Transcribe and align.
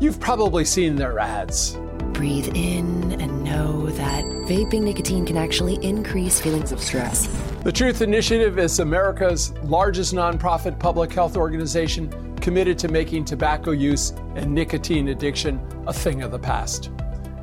You've 0.00 0.18
probably 0.18 0.64
seen 0.64 0.96
their 0.96 1.18
ads. 1.18 1.76
Breathe 2.14 2.56
in 2.56 3.20
and 3.20 3.44
know 3.44 3.84
that 3.90 4.24
vaping 4.24 4.80
nicotine 4.80 5.26
can 5.26 5.36
actually 5.36 5.74
increase 5.84 6.40
feelings 6.40 6.72
of 6.72 6.80
stress. 6.80 7.26
The 7.64 7.70
Truth 7.70 8.00
Initiative 8.00 8.58
is 8.58 8.78
America's 8.78 9.52
largest 9.58 10.14
nonprofit 10.14 10.78
public 10.78 11.12
health 11.12 11.36
organization 11.36 12.34
committed 12.36 12.78
to 12.78 12.88
making 12.88 13.26
tobacco 13.26 13.72
use 13.72 14.12
and 14.36 14.54
nicotine 14.54 15.08
addiction 15.08 15.60
a 15.86 15.92
thing 15.92 16.22
of 16.22 16.30
the 16.30 16.38
past. 16.38 16.90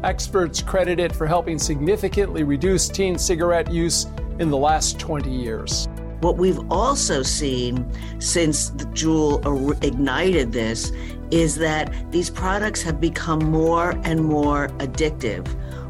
Experts 0.04 0.60
credit 0.60 1.00
it 1.00 1.16
for 1.16 1.28
helping 1.28 1.60
significantly 1.60 2.42
reduce 2.42 2.90
teen 2.90 3.20
cigarette 3.20 3.72
use 3.72 4.08
in 4.40 4.50
the 4.50 4.58
last 4.58 5.00
20 5.00 5.30
years. 5.30 5.88
What 6.22 6.38
we've 6.38 6.60
also 6.72 7.22
seen 7.22 7.86
since 8.20 8.72
Juul 8.72 9.84
ignited 9.84 10.52
this 10.52 10.92
is 11.30 11.56
that 11.56 11.94
these 12.12 12.30
products 12.30 12.82
have 12.82 13.00
become 13.00 13.40
more 13.40 13.92
and 14.04 14.24
more 14.24 14.70
addictive. 14.80 15.48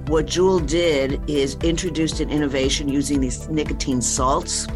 What 0.09 0.25
Juul 0.25 0.65
did 0.65 1.21
is 1.29 1.55
introduced 1.63 2.19
an 2.19 2.29
innovation 2.29 2.89
using 2.89 3.19
these 3.19 3.47
nicotine 3.49 4.01
salts, 4.01 4.67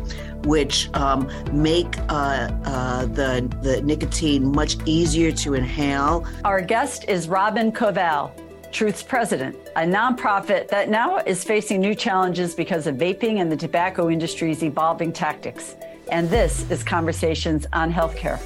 which 0.43 0.89
um, 0.93 1.29
make 1.51 1.97
uh, 2.09 2.51
uh, 2.65 3.05
the, 3.05 3.49
the 3.61 3.81
nicotine 3.81 4.51
much 4.51 4.77
easier 4.85 5.31
to 5.31 5.53
inhale. 5.53 6.25
Our 6.43 6.61
guest 6.61 7.05
is 7.07 7.27
Robin 7.27 7.71
Koval. 7.71 8.31
Truth's 8.71 9.03
president, 9.03 9.57
a 9.75 9.81
nonprofit 9.81 10.69
that 10.69 10.87
now 10.87 11.17
is 11.17 11.43
facing 11.43 11.81
new 11.81 11.93
challenges 11.93 12.55
because 12.55 12.87
of 12.87 12.95
vaping 12.95 13.41
and 13.41 13.51
the 13.51 13.57
tobacco 13.57 14.09
industry's 14.09 14.63
evolving 14.63 15.11
tactics. 15.11 15.75
And 16.09 16.29
this 16.29 16.69
is 16.71 16.81
Conversations 16.81 17.67
on 17.73 17.91
Healthcare. 17.91 18.39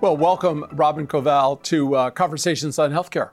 Well, 0.00 0.16
welcome, 0.16 0.66
Robin 0.72 1.06
Koval, 1.06 1.62
to 1.64 1.94
uh, 1.94 2.10
Conversations 2.10 2.76
on 2.78 2.90
Healthcare. 2.90 3.30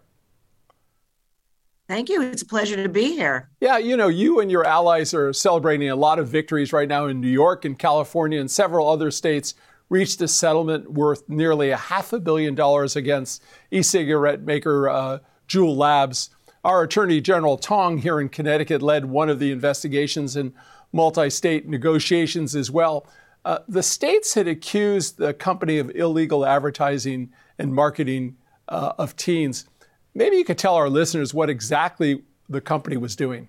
Thank 1.88 2.10
you. 2.10 2.22
It's 2.22 2.44
a 2.44 2.46
pleasure 2.46 2.76
to 2.76 2.90
be 2.90 3.14
here. 3.14 3.50
Yeah, 3.60 3.78
you 3.78 3.98
know, 3.98 4.10
you 4.10 4.42
and 4.42 4.52
your 4.52 4.66
allies 4.66 5.14
are 5.16 5.34
celebrating 5.34 5.90
a 5.90 5.96
lot 5.96 6.20
of 6.20 6.28
victories 6.28 6.74
right 6.74 6.88
now 6.88 7.06
in 7.08 7.22
New 7.22 7.30
York 7.30 7.66
and 7.66 7.80
California 7.80 8.40
and 8.40 8.52
several 8.52 8.88
other 8.88 9.10
states 9.10 9.56
reached 9.90 10.22
a 10.22 10.28
settlement 10.28 10.92
worth 10.92 11.28
nearly 11.30 11.70
a 11.70 11.78
half 11.78 12.14
a 12.14 12.20
billion 12.20 12.56
dollars 12.56 12.96
against 12.96 13.44
e 13.72 13.82
cigarette 13.82 14.42
maker 14.42 14.90
uh, 14.90 15.20
Juul 15.48 15.76
Labs. 15.76 16.30
Our 16.64 16.84
Attorney 16.84 17.22
General 17.22 17.58
Tong 17.58 17.98
here 17.98 18.20
in 18.20 18.30
Connecticut 18.30 18.82
led 18.82 19.06
one 19.06 19.30
of 19.30 19.40
the 19.40 19.52
investigations 19.52 20.36
in 20.36 20.54
multi 20.92 21.30
state 21.30 21.68
negotiations 21.68 22.56
as 22.56 22.70
well. 22.70 23.08
Uh, 23.46 23.60
the 23.68 23.84
states 23.84 24.34
had 24.34 24.48
accused 24.48 25.18
the 25.18 25.34
company 25.34 25.78
of 25.78 25.90
illegal 25.96 26.46
advertising 26.46 27.32
and 27.58 27.74
marketing 27.74 28.36
uh, 28.68 28.94
of 28.98 29.16
teens. 29.16 29.66
Maybe 30.14 30.36
you 30.36 30.44
could 30.44 30.58
tell 30.58 30.76
our 30.76 30.90
listeners 30.90 31.34
what 31.34 31.50
exactly 31.50 32.24
the 32.50 32.60
company 32.60 32.98
was 32.98 33.16
doing. 33.16 33.48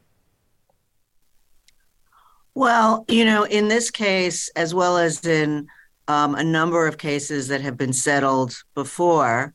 Well, 2.55 3.05
you 3.09 3.25
know, 3.25 3.45
in 3.45 3.69
this 3.69 3.91
case, 3.91 4.49
as 4.57 4.75
well 4.75 4.99
as 4.99 5.25
in 5.25 5.69
um, 6.09 6.35
a 6.35 6.43
number 6.43 6.87
of 6.87 6.99
cases 6.99 7.49
that 7.49 7.61
have 7.61 7.77
been 7.77 7.93
settled 7.93 8.57
before. 8.75 9.53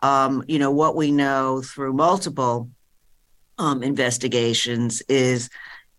Um, 0.00 0.44
you 0.46 0.58
know, 0.58 0.70
what 0.70 0.94
we 0.94 1.10
know 1.10 1.62
through 1.62 1.94
multiple 1.94 2.70
um, 3.58 3.82
investigations 3.82 5.02
is 5.08 5.48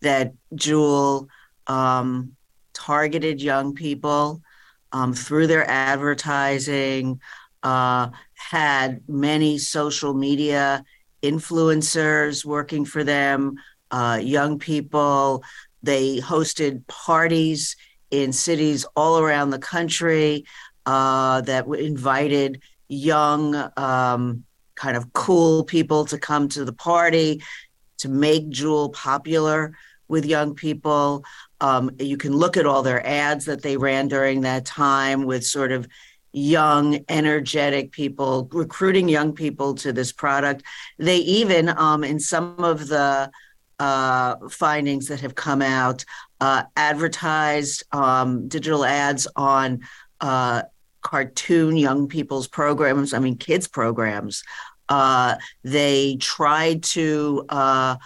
that 0.02 0.34
Juul 0.54 1.28
um, 1.66 2.36
targeted 2.74 3.42
young 3.42 3.74
people 3.74 4.42
um, 4.92 5.14
through 5.14 5.48
their 5.48 5.68
advertising, 5.70 7.20
uh, 7.64 8.10
had 8.36 9.02
many 9.08 9.58
social 9.58 10.14
media 10.14 10.86
influencers 11.24 12.46
working 12.46 12.86
for 12.86 13.04
them, 13.04 13.56
uh, 13.90 14.20
young 14.22 14.60
people. 14.60 15.44
They 15.82 16.20
hosted 16.20 16.86
parties 16.88 17.76
in 18.12 18.32
cities 18.32 18.86
all 18.96 19.20
around 19.20 19.50
the 19.50 19.60
country 19.60 20.46
uh, 20.86 21.42
that 21.42 21.68
invited 21.68 22.62
young, 22.88 23.56
um, 23.78 24.44
kind 24.76 24.96
of 24.96 25.12
cool 25.14 25.64
people 25.64 26.06
to 26.06 26.18
come 26.18 26.48
to 26.50 26.64
the 26.64 26.74
party 26.74 27.42
to 27.98 28.10
make 28.10 28.50
Juul 28.50 28.94
popular 28.94 29.76
with 30.08 30.26
young 30.26 30.56
people. 30.56 31.26
Um, 31.60 31.92
you 32.00 32.18
can 32.18 32.34
look 32.34 32.56
at 32.58 32.66
all 32.66 32.84
their 32.84 33.06
ads 33.06 33.46
that 33.46 33.64
they 33.64 33.78
ran 33.78 34.08
during 34.08 34.42
that 34.42 34.66
time 34.66 35.26
with 35.26 35.44
sort 35.44 35.72
of 35.72 35.88
young, 36.32 37.00
energetic 37.10 37.92
people, 37.92 38.48
recruiting 38.52 39.10
young 39.10 39.34
people 39.34 39.74
to 39.76 39.92
this 39.92 40.12
product. 40.12 40.64
They 40.98 41.18
even, 41.18 41.70
um, 41.70 42.04
in 42.04 42.20
some 42.20 42.64
of 42.64 42.88
the 42.88 43.32
uh, 43.80 44.36
findings 44.50 45.08
that 45.08 45.22
have 45.22 45.36
come 45.36 45.62
out, 45.62 46.04
uh, 46.40 46.64
advertised 46.76 47.84
um, 47.92 48.48
digital 48.48 48.86
ads 48.86 49.28
on 49.36 49.82
uh, 50.22 50.64
cartoon 51.02 51.78
young 51.78 52.08
people's 52.08 52.48
programs, 52.48 53.14
I 53.14 53.20
mean, 53.20 53.38
kids' 53.38 53.68
programs. 53.68 54.44
Uh, 54.90 55.36
they 55.64 56.18
tried 56.18 56.84
to 56.84 57.46
uh, 57.50 57.98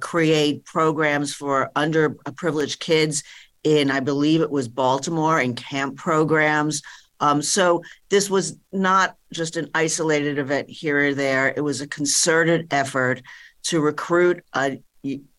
create 0.00 0.64
programs 0.64 1.34
for 1.34 1.70
underprivileged 1.76 2.78
kids 2.78 3.22
in, 3.64 3.90
I 3.90 4.00
believe 4.00 4.40
it 4.40 4.50
was 4.50 4.68
Baltimore, 4.68 5.38
and 5.38 5.56
camp 5.56 5.96
programs. 5.96 6.82
Um, 7.20 7.42
so 7.42 7.82
this 8.10 8.30
was 8.30 8.56
not 8.72 9.16
just 9.32 9.56
an 9.56 9.68
isolated 9.74 10.38
event 10.38 10.70
here 10.70 11.08
or 11.08 11.14
there. 11.14 11.52
It 11.54 11.60
was 11.60 11.80
a 11.80 11.88
concerted 11.88 12.72
effort 12.72 13.22
to 13.64 13.80
recruit 13.80 14.44
a 14.54 14.78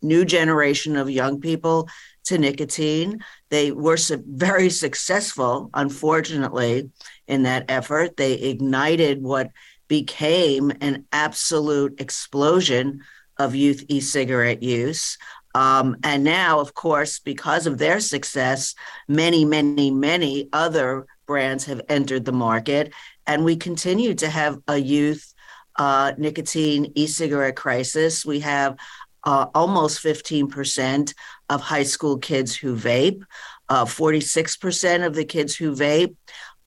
new 0.01 0.25
generation 0.25 0.95
of 0.95 1.09
young 1.09 1.39
people 1.39 1.87
to 2.25 2.37
nicotine. 2.37 3.19
They 3.49 3.71
were 3.71 3.97
su- 3.97 4.23
very 4.27 4.69
successful, 4.69 5.69
unfortunately, 5.73 6.89
in 7.27 7.43
that 7.43 7.65
effort. 7.69 8.17
They 8.17 8.33
ignited 8.33 9.21
what 9.21 9.51
became 9.87 10.71
an 10.81 11.05
absolute 11.11 11.99
explosion 11.99 13.01
of 13.37 13.55
youth 13.55 13.83
e 13.87 13.99
cigarette 13.99 14.61
use. 14.61 15.17
Um, 15.55 15.97
and 16.03 16.23
now, 16.23 16.59
of 16.59 16.73
course, 16.73 17.19
because 17.19 17.65
of 17.65 17.77
their 17.77 17.99
success, 17.99 18.75
many, 19.07 19.45
many, 19.45 19.89
many 19.89 20.47
other 20.53 21.07
brands 21.25 21.65
have 21.65 21.81
entered 21.89 22.25
the 22.25 22.31
market. 22.31 22.93
And 23.25 23.43
we 23.43 23.55
continue 23.55 24.13
to 24.15 24.29
have 24.29 24.59
a 24.67 24.77
youth 24.77 25.33
uh, 25.77 26.11
nicotine 26.17 26.91
e 26.95 27.07
cigarette 27.07 27.55
crisis. 27.55 28.25
We 28.25 28.41
have 28.41 28.77
uh, 29.23 29.47
almost 29.53 30.03
15% 30.03 31.13
of 31.49 31.61
high 31.61 31.83
school 31.83 32.17
kids 32.17 32.55
who 32.55 32.75
vape. 32.75 33.21
Uh, 33.67 33.85
46% 33.85 35.05
of 35.05 35.13
the 35.13 35.25
kids 35.25 35.55
who 35.55 35.75
vape 35.75 36.15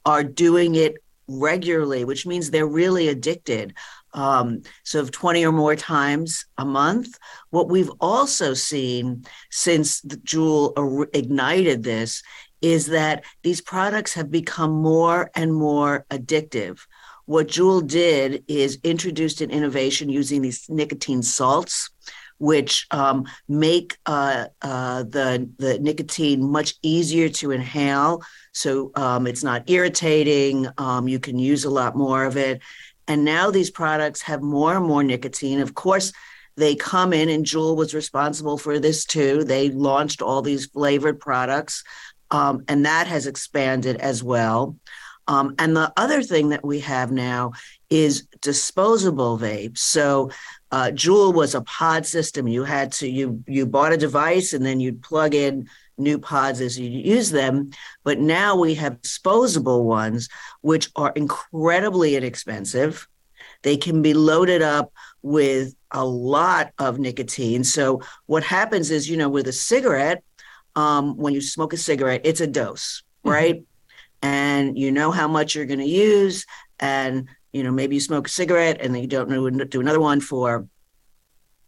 are 0.04 0.22
doing 0.22 0.74
it 0.74 0.96
regularly, 1.28 2.04
which 2.04 2.26
means 2.26 2.50
they're 2.50 2.66
really 2.66 3.08
addicted. 3.08 3.74
Um, 4.14 4.62
so, 4.84 5.04
20 5.06 5.46
or 5.46 5.52
more 5.52 5.74
times 5.74 6.44
a 6.58 6.64
month. 6.64 7.18
What 7.50 7.70
we've 7.70 7.90
also 8.00 8.54
seen 8.54 9.24
since 9.50 10.02
Juul 10.02 11.06
ignited 11.14 11.82
this 11.82 12.22
is 12.60 12.86
that 12.88 13.24
these 13.42 13.60
products 13.60 14.14
have 14.14 14.30
become 14.30 14.70
more 14.70 15.30
and 15.34 15.52
more 15.52 16.06
addictive. 16.10 16.80
What 17.24 17.48
Juul 17.48 17.86
did 17.86 18.44
is 18.48 18.78
introduced 18.84 19.40
an 19.40 19.50
innovation 19.50 20.08
using 20.08 20.42
these 20.42 20.68
nicotine 20.68 21.22
salts, 21.22 21.90
which 22.42 22.88
um, 22.90 23.24
make 23.48 23.96
uh, 24.04 24.46
uh, 24.62 25.04
the 25.04 25.48
the 25.58 25.78
nicotine 25.78 26.42
much 26.42 26.74
easier 26.82 27.28
to 27.28 27.52
inhale. 27.52 28.20
So 28.52 28.90
um, 28.96 29.28
it's 29.28 29.44
not 29.44 29.70
irritating. 29.70 30.66
Um, 30.76 31.06
you 31.06 31.20
can 31.20 31.38
use 31.38 31.64
a 31.64 31.70
lot 31.70 31.96
more 31.96 32.24
of 32.24 32.36
it. 32.36 32.60
And 33.06 33.24
now 33.24 33.52
these 33.52 33.70
products 33.70 34.22
have 34.22 34.42
more 34.42 34.76
and 34.76 34.84
more 34.84 35.04
nicotine. 35.04 35.60
Of 35.60 35.74
course, 35.74 36.12
they 36.56 36.74
come 36.74 37.12
in, 37.12 37.28
and 37.28 37.46
Juul 37.46 37.76
was 37.76 37.94
responsible 37.94 38.58
for 38.58 38.80
this 38.80 39.04
too. 39.04 39.44
They 39.44 39.70
launched 39.70 40.20
all 40.20 40.42
these 40.42 40.66
flavored 40.66 41.20
products, 41.20 41.84
um, 42.32 42.64
and 42.66 42.84
that 42.86 43.06
has 43.06 43.28
expanded 43.28 43.96
as 43.96 44.20
well. 44.22 44.76
Um, 45.28 45.54
and 45.58 45.76
the 45.76 45.92
other 45.96 46.22
thing 46.22 46.48
that 46.50 46.64
we 46.64 46.80
have 46.80 47.12
now 47.12 47.52
is 47.90 48.26
disposable 48.40 49.38
vapes. 49.38 49.78
So 49.78 50.30
uh, 50.70 50.90
Juul 50.92 51.34
was 51.34 51.54
a 51.54 51.62
pod 51.62 52.06
system. 52.06 52.48
You 52.48 52.64
had 52.64 52.92
to 52.92 53.08
you 53.08 53.42
you 53.46 53.66
bought 53.66 53.92
a 53.92 53.96
device 53.96 54.52
and 54.52 54.64
then 54.64 54.80
you'd 54.80 55.02
plug 55.02 55.34
in 55.34 55.68
new 55.98 56.18
pods 56.18 56.60
as 56.60 56.78
you 56.78 56.88
use 56.88 57.30
them. 57.30 57.70
But 58.04 58.18
now 58.18 58.56
we 58.56 58.74
have 58.74 59.02
disposable 59.02 59.84
ones, 59.84 60.28
which 60.62 60.90
are 60.96 61.12
incredibly 61.14 62.16
inexpensive. 62.16 63.06
They 63.62 63.76
can 63.76 64.02
be 64.02 64.14
loaded 64.14 64.62
up 64.62 64.92
with 65.22 65.74
a 65.90 66.04
lot 66.04 66.72
of 66.78 66.98
nicotine. 66.98 67.62
So 67.64 68.02
what 68.26 68.42
happens 68.42 68.90
is, 68.90 69.08
you 69.08 69.16
know, 69.16 69.28
with 69.28 69.46
a 69.46 69.52
cigarette, 69.52 70.24
um, 70.74 71.16
when 71.16 71.34
you 71.34 71.40
smoke 71.40 71.72
a 71.72 71.76
cigarette, 71.76 72.22
it's 72.24 72.40
a 72.40 72.46
dose, 72.46 73.02
mm-hmm. 73.24 73.30
right? 73.30 73.54
Mm-hmm. 73.56 73.71
And 74.22 74.78
you 74.78 74.92
know 74.92 75.10
how 75.10 75.26
much 75.26 75.54
you're 75.54 75.66
going 75.66 75.80
to 75.80 75.84
use, 75.84 76.46
and 76.78 77.28
you 77.52 77.62
know 77.62 77.72
maybe 77.72 77.96
you 77.96 78.00
smoke 78.00 78.28
a 78.28 78.30
cigarette 78.30 78.80
and 78.80 78.94
then 78.94 79.02
you 79.02 79.08
don't 79.08 79.68
do 79.68 79.80
another 79.80 80.00
one 80.00 80.20
for 80.20 80.66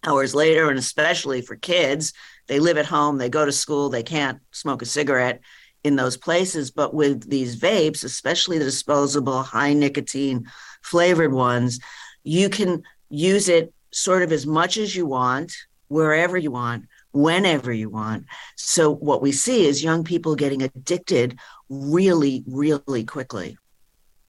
hours 0.06 0.34
later, 0.34 0.70
and 0.70 0.78
especially 0.78 1.40
for 1.40 1.56
kids, 1.56 2.12
they 2.46 2.60
live 2.60 2.76
at 2.76 2.86
home, 2.86 3.18
they 3.18 3.28
go 3.28 3.44
to 3.44 3.52
school, 3.52 3.88
they 3.88 4.02
can't 4.02 4.38
smoke 4.52 4.82
a 4.82 4.86
cigarette 4.86 5.40
in 5.82 5.96
those 5.96 6.16
places. 6.16 6.70
But 6.70 6.94
with 6.94 7.28
these 7.28 7.56
vapes, 7.56 8.04
especially 8.04 8.58
the 8.58 8.64
disposable 8.66 9.42
high 9.42 9.72
nicotine 9.72 10.46
flavored 10.82 11.32
ones, 11.32 11.80
you 12.22 12.48
can 12.48 12.82
use 13.08 13.48
it 13.48 13.72
sort 13.92 14.22
of 14.22 14.32
as 14.32 14.46
much 14.46 14.76
as 14.76 14.94
you 14.94 15.06
want, 15.06 15.54
wherever 15.88 16.36
you 16.36 16.50
want, 16.50 16.86
whenever 17.14 17.72
you 17.72 17.88
want. 17.88 18.26
So 18.56 18.90
what 18.90 19.22
we 19.22 19.32
see 19.32 19.66
is 19.66 19.82
young 19.82 20.04
people 20.04 20.34
getting 20.34 20.62
addicted 20.62 21.38
really, 21.68 22.44
really 22.46 23.04
quickly. 23.04 23.56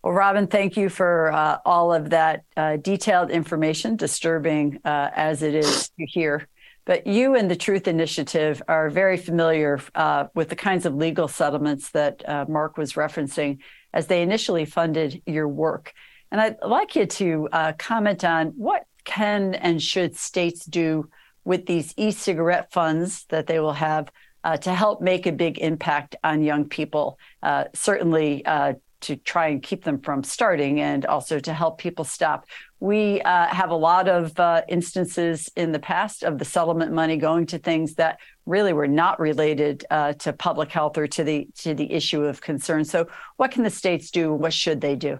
Well, 0.03 0.13
Robin, 0.13 0.45
thank 0.45 0.77
you 0.77 0.89
for 0.89 1.31
uh, 1.31 1.57
all 1.65 1.91
of 1.91 2.11
that 2.11 2.43
uh, 2.55 2.77
detailed 2.77 3.31
information, 3.31 3.95
disturbing 3.95 4.79
uh, 4.85 5.09
as 5.15 5.41
it 5.41 5.55
is 5.55 5.89
to 5.99 6.05
hear. 6.05 6.47
But 6.85 7.07
you 7.07 7.35
and 7.35 7.49
the 7.49 7.55
Truth 7.55 7.87
Initiative 7.87 8.61
are 8.67 8.91
very 8.91 9.17
familiar 9.17 9.81
uh, 9.95 10.27
with 10.35 10.49
the 10.49 10.55
kinds 10.55 10.85
of 10.85 10.93
legal 10.93 11.27
settlements 11.27 11.89
that 11.91 12.27
uh, 12.29 12.45
Mark 12.47 12.77
was 12.77 12.93
referencing 12.93 13.57
as 13.91 14.05
they 14.05 14.21
initially 14.21 14.65
funded 14.65 15.23
your 15.25 15.47
work. 15.47 15.93
And 16.31 16.39
I'd 16.39 16.57
like 16.61 16.95
you 16.95 17.07
to 17.07 17.49
uh, 17.51 17.73
comment 17.79 18.23
on 18.23 18.49
what 18.49 18.85
can 19.05 19.55
and 19.55 19.81
should 19.81 20.15
states 20.15 20.65
do 20.65 21.09
with 21.45 21.65
these 21.65 21.93
e 21.95 22.11
cigarette 22.11 22.71
funds 22.71 23.25
that 23.29 23.47
they 23.47 23.59
will 23.59 23.73
have 23.73 24.11
uh, 24.43 24.57
to 24.57 24.73
help 24.73 25.01
make 25.01 25.25
a 25.25 25.31
big 25.31 25.57
impact 25.59 26.15
on 26.23 26.43
young 26.43 26.67
people. 26.67 27.17
Uh, 27.41 27.65
certainly, 27.73 28.45
uh, 28.45 28.73
to 29.01 29.15
try 29.15 29.47
and 29.47 29.61
keep 29.61 29.83
them 29.83 29.99
from 29.99 30.23
starting 30.23 30.81
and 30.81 31.05
also 31.05 31.39
to 31.39 31.53
help 31.53 31.77
people 31.77 32.03
stop. 32.03 32.45
We 32.79 33.21
uh, 33.21 33.47
have 33.47 33.69
a 33.69 33.75
lot 33.75 34.07
of 34.07 34.39
uh, 34.39 34.63
instances 34.67 35.47
in 35.55 35.71
the 35.71 35.79
past 35.79 36.23
of 36.23 36.39
the 36.39 36.45
settlement 36.45 36.91
money 36.91 37.17
going 37.17 37.45
to 37.47 37.59
things 37.59 37.95
that 37.95 38.19
really 38.47 38.73
were 38.73 38.87
not 38.87 39.19
related 39.19 39.85
uh, 39.91 40.13
to 40.13 40.33
public 40.33 40.71
health 40.71 40.97
or 40.97 41.05
to 41.07 41.23
the 41.23 41.47
to 41.59 41.75
the 41.75 41.91
issue 41.91 42.23
of 42.23 42.41
concern. 42.41 42.83
So, 42.83 43.07
what 43.37 43.51
can 43.51 43.63
the 43.63 43.69
states 43.69 44.09
do? 44.09 44.33
What 44.33 44.53
should 44.53 44.81
they 44.81 44.95
do? 44.95 45.19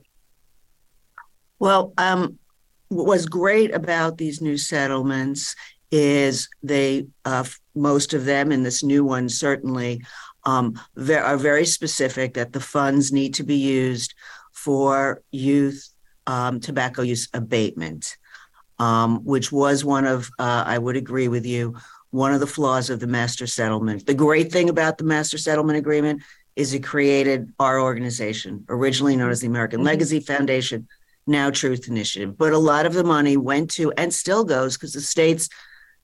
Well, 1.60 1.94
um, 1.98 2.39
what 2.89 3.06
was 3.06 3.27
great 3.27 3.74
about 3.74 4.18
these 4.18 4.42
new 4.42 4.57
settlements 4.57 5.56
is 5.91 6.49
they 6.63 7.07
uh, 7.25 7.45
most 7.75 8.13
of 8.13 8.25
them, 8.25 8.51
and 8.51 8.65
this 8.65 8.83
new 8.83 9.03
one 9.03 9.29
certainly, 9.29 10.01
um, 10.43 10.79
are 10.97 11.37
very 11.37 11.65
specific 11.65 12.33
that 12.35 12.53
the 12.53 12.59
funds 12.59 13.11
need 13.11 13.33
to 13.35 13.43
be 13.43 13.55
used 13.55 14.13
for 14.51 15.21
youth 15.31 15.89
um, 16.27 16.59
tobacco 16.59 17.01
use 17.01 17.27
abatement, 17.33 18.17
um, 18.79 19.23
which 19.23 19.51
was 19.51 19.85
one 19.85 20.05
of, 20.05 20.29
uh, 20.39 20.63
I 20.65 20.77
would 20.77 20.95
agree 20.95 21.27
with 21.27 21.45
you, 21.45 21.75
one 22.11 22.33
of 22.33 22.39
the 22.39 22.47
flaws 22.47 22.89
of 22.89 22.99
the 22.99 23.07
master 23.07 23.47
settlement. 23.47 24.05
The 24.05 24.13
great 24.13 24.51
thing 24.51 24.69
about 24.69 24.97
the 24.97 25.03
master 25.03 25.38
settlement 25.38 25.77
agreement 25.77 26.21
is 26.55 26.73
it 26.73 26.83
created 26.83 27.53
our 27.59 27.79
organization, 27.79 28.65
originally 28.69 29.15
known 29.15 29.29
as 29.29 29.41
the 29.41 29.47
American 29.47 29.79
mm-hmm. 29.79 29.88
Legacy 29.88 30.19
Foundation, 30.19 30.88
now 31.27 31.49
Truth 31.49 31.88
Initiative. 31.88 32.38
But 32.38 32.53
a 32.53 32.57
lot 32.57 32.85
of 32.85 32.93
the 32.93 33.03
money 33.03 33.35
went 33.35 33.69
to 33.71 33.91
and 33.93 34.13
still 34.13 34.43
goes 34.43 34.77
because 34.77 34.93
the 34.93 35.01
states 35.01 35.49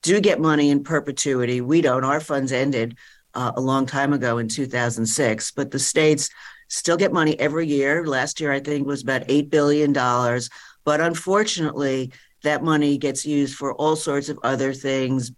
do 0.02 0.20
get 0.20 0.40
money 0.40 0.70
in 0.70 0.84
perpetuity. 0.84 1.62
We 1.62 1.82
don't. 1.82 2.04
Our 2.04 2.20
funds 2.20 2.52
ended 2.52 2.98
uh, 3.34 3.52
a 3.56 3.62
long 3.62 3.86
time 3.86 4.14
ago 4.14 4.38
in 4.38 4.48
2006, 4.48 5.52
but 5.52 5.72
the 5.72 5.80
states 5.80 6.30
still 6.68 6.98
get 6.98 7.14
money 7.14 7.40
every 7.40 7.68
year. 7.68 8.06
Last 8.06 8.40
year, 8.40 8.52
I 8.52 8.60
think, 8.60 8.88
was 8.88 9.04
about 9.04 9.28
$8 9.28 9.50
billion. 9.50 9.94
But 9.94 11.02
unfortunately, 11.02 12.12
that 12.44 12.64
money 12.64 12.98
gets 12.98 13.26
used 13.26 13.56
for 13.56 13.74
all 13.76 13.96
sorts 13.96 14.30
of 14.30 14.40
other 14.44 14.74
things 14.74 15.32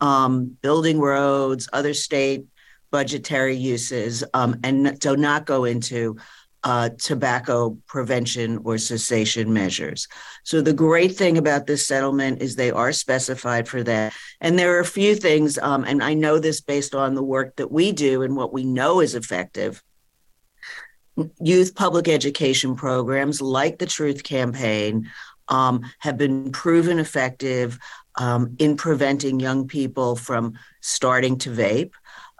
um, 0.00 0.56
building 0.62 0.98
roads, 0.98 1.68
other 1.72 1.94
state 1.94 2.46
budgetary 2.90 3.54
uses, 3.54 4.24
um, 4.34 4.56
and 4.64 5.00
so 5.02 5.14
not 5.14 5.46
go 5.46 5.64
into 5.64 6.16
uh, 6.62 6.90
tobacco 6.98 7.78
prevention 7.86 8.60
or 8.64 8.76
cessation 8.78 9.52
measures. 9.52 10.08
So 10.44 10.60
the 10.60 10.72
great 10.72 11.16
thing 11.16 11.38
about 11.38 11.66
this 11.66 11.86
settlement 11.86 12.42
is 12.42 12.54
they 12.54 12.70
are 12.70 12.92
specified 12.92 13.66
for 13.66 13.82
that. 13.84 14.12
And 14.40 14.58
there 14.58 14.76
are 14.76 14.80
a 14.80 14.84
few 14.84 15.14
things, 15.14 15.58
um, 15.58 15.84
and 15.84 16.02
I 16.02 16.14
know 16.14 16.38
this 16.38 16.60
based 16.60 16.94
on 16.94 17.14
the 17.14 17.22
work 17.22 17.56
that 17.56 17.72
we 17.72 17.92
do 17.92 18.22
and 18.22 18.36
what 18.36 18.52
we 18.52 18.64
know 18.64 19.00
is 19.00 19.14
effective. 19.14 19.82
Youth 21.40 21.74
public 21.74 22.08
education 22.08 22.76
programs 22.76 23.40
like 23.40 23.78
the 23.78 23.86
Truth 23.86 24.22
Campaign 24.22 25.10
um, 25.48 25.82
have 25.98 26.16
been 26.16 26.52
proven 26.52 26.98
effective 26.98 27.78
um, 28.16 28.56
in 28.58 28.76
preventing 28.76 29.40
young 29.40 29.66
people 29.66 30.16
from 30.16 30.54
starting 30.80 31.38
to 31.38 31.50
vape. 31.50 31.92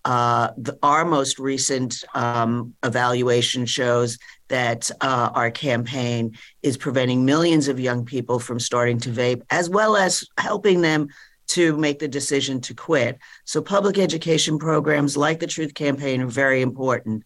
Uh, 0.04 0.50
the, 0.56 0.78
our 0.82 1.04
most 1.04 1.38
recent 1.38 2.04
um, 2.14 2.74
evaluation 2.82 3.66
shows 3.66 4.18
that 4.48 4.90
uh, 5.00 5.30
our 5.34 5.50
campaign 5.50 6.36
is 6.62 6.76
preventing 6.76 7.24
millions 7.24 7.68
of 7.68 7.78
young 7.78 8.04
people 8.04 8.38
from 8.38 8.58
starting 8.58 8.98
to 8.98 9.10
vape, 9.10 9.42
as 9.50 9.70
well 9.70 9.96
as 9.96 10.24
helping 10.38 10.80
them 10.80 11.08
to 11.48 11.76
make 11.76 11.98
the 11.98 12.08
decision 12.08 12.60
to 12.60 12.74
quit. 12.74 13.18
So, 13.44 13.60
public 13.60 13.98
education 13.98 14.58
programs 14.58 15.16
like 15.16 15.40
the 15.40 15.46
Truth 15.46 15.74
Campaign 15.74 16.22
are 16.22 16.26
very 16.26 16.62
important. 16.62 17.24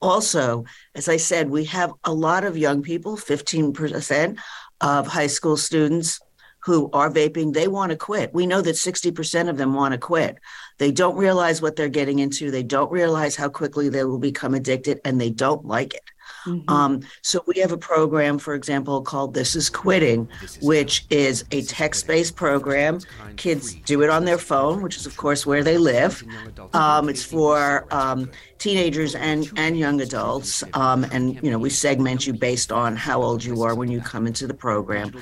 Also, 0.00 0.64
as 0.94 1.08
I 1.08 1.16
said, 1.16 1.48
we 1.48 1.64
have 1.66 1.92
a 2.04 2.12
lot 2.12 2.44
of 2.44 2.58
young 2.58 2.82
people, 2.82 3.16
15% 3.16 4.38
of 4.80 5.06
high 5.06 5.28
school 5.28 5.56
students 5.56 6.20
who 6.64 6.88
are 6.92 7.10
vaping, 7.10 7.52
they 7.52 7.68
want 7.68 7.90
to 7.90 7.96
quit. 7.96 8.32
We 8.32 8.46
know 8.46 8.60
that 8.60 8.76
60% 8.76 9.48
of 9.48 9.56
them 9.56 9.74
want 9.74 9.92
to 9.92 9.98
quit. 9.98 10.38
They 10.78 10.92
don't 10.92 11.16
realize 11.16 11.60
what 11.60 11.76
they're 11.76 11.88
getting 11.88 12.20
into. 12.20 12.50
They 12.50 12.62
don't 12.62 12.90
realize 12.90 13.34
how 13.34 13.48
quickly 13.48 13.88
they 13.88 14.04
will 14.04 14.18
become 14.18 14.54
addicted 14.54 15.00
and 15.04 15.20
they 15.20 15.30
don't 15.30 15.64
like 15.64 15.94
it. 15.94 16.10
Mm-hmm. 16.46 16.70
Um, 16.72 17.00
so 17.22 17.42
we 17.46 17.60
have 17.60 17.72
a 17.72 17.78
program, 17.78 18.38
for 18.38 18.54
example, 18.54 19.02
called 19.02 19.34
This 19.34 19.54
Is 19.54 19.70
Quitting, 19.70 20.28
which 20.60 21.04
is 21.10 21.44
a 21.50 21.62
text-based 21.62 22.36
program. 22.36 23.00
Kids 23.36 23.74
do 23.74 24.02
it 24.02 24.10
on 24.10 24.24
their 24.24 24.38
phone, 24.38 24.82
which 24.82 24.96
is 24.96 25.06
of 25.06 25.16
course 25.16 25.46
where 25.46 25.62
they 25.62 25.78
live. 25.78 26.22
Um, 26.72 27.08
it's 27.08 27.24
for 27.24 27.86
um, 27.90 28.30
teenagers 28.62 29.16
and 29.16 29.50
and 29.56 29.76
young 29.76 30.00
adults, 30.00 30.62
um, 30.74 31.02
and 31.10 31.42
you 31.42 31.50
know 31.50 31.58
we 31.58 31.68
segment 31.68 32.26
you 32.26 32.32
based 32.32 32.70
on 32.70 32.94
how 32.94 33.20
old 33.20 33.42
you 33.42 33.62
are 33.62 33.74
when 33.74 33.90
you 33.90 34.00
come 34.00 34.24
into 34.24 34.46
the 34.46 34.54
program. 34.54 35.12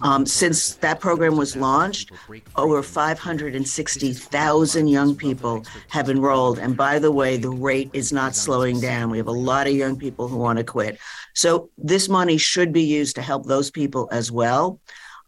Um, 0.00 0.26
since 0.26 0.74
that 0.74 0.98
program 0.98 1.36
was 1.36 1.54
launched, 1.54 2.10
over 2.56 2.82
560,000 2.82 4.88
young 4.88 5.14
people 5.14 5.62
have 5.88 6.10
enrolled, 6.10 6.58
and 6.58 6.76
by 6.76 6.98
the 6.98 7.12
way, 7.12 7.36
the 7.36 7.50
rate 7.50 7.90
is 7.92 8.12
not 8.12 8.34
slowing 8.34 8.80
down. 8.80 9.10
We 9.10 9.18
have 9.18 9.28
a 9.28 9.40
lot 9.52 9.68
of 9.68 9.74
young 9.74 9.96
people 9.96 10.26
who 10.26 10.36
want 10.36 10.58
to 10.58 10.64
quit. 10.64 10.98
So 11.34 11.70
this 11.78 12.08
money 12.08 12.36
should 12.36 12.72
be 12.72 12.82
used 12.82 13.14
to 13.14 13.22
help 13.22 13.46
those 13.46 13.70
people 13.70 14.08
as 14.10 14.32
well. 14.32 14.80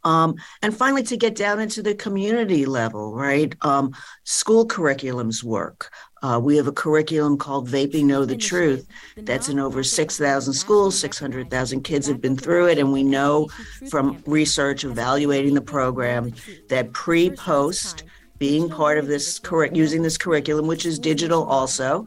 Um, 0.03 0.37
and 0.63 0.75
finally, 0.75 1.03
to 1.05 1.17
get 1.17 1.35
down 1.35 1.61
into 1.61 1.83
the 1.83 1.95
community 1.95 2.67
level, 2.67 3.15
right? 3.15 3.55
Um, 3.63 3.95
school 4.25 4.67
curriculums 4.67 5.45
work. 5.45 5.91
Uh, 6.23 6.39
we 6.43 6.57
have 6.57 6.67
a 6.67 6.73
curriculum 6.73 7.39
called 7.39 7.69
Vaping 7.69 8.05
Know 8.05 8.25
the 8.25 8.37
Truth 8.37 8.87
that's 9.17 9.49
in 9.49 9.59
over 9.59 9.83
6,000 9.83 10.53
schools. 10.53 10.99
600,000 10.99 11.83
kids 11.83 12.07
have 12.07 12.21
been 12.21 12.37
through 12.37 12.69
it. 12.69 12.79
And 12.79 12.93
we 12.93 13.03
know 13.03 13.49
from 13.89 14.23
research 14.27 14.85
evaluating 14.85 15.55
the 15.55 15.61
program 15.61 16.33
that 16.69 16.93
pre 16.93 17.31
post, 17.31 18.05
being 18.39 18.71
part 18.71 18.97
of 18.99 19.07
this 19.07 19.39
correct 19.39 19.77
using 19.77 20.03
this 20.03 20.17
curriculum, 20.17 20.67
which 20.67 20.87
is 20.87 20.99
digital 20.99 21.45
also, 21.45 22.07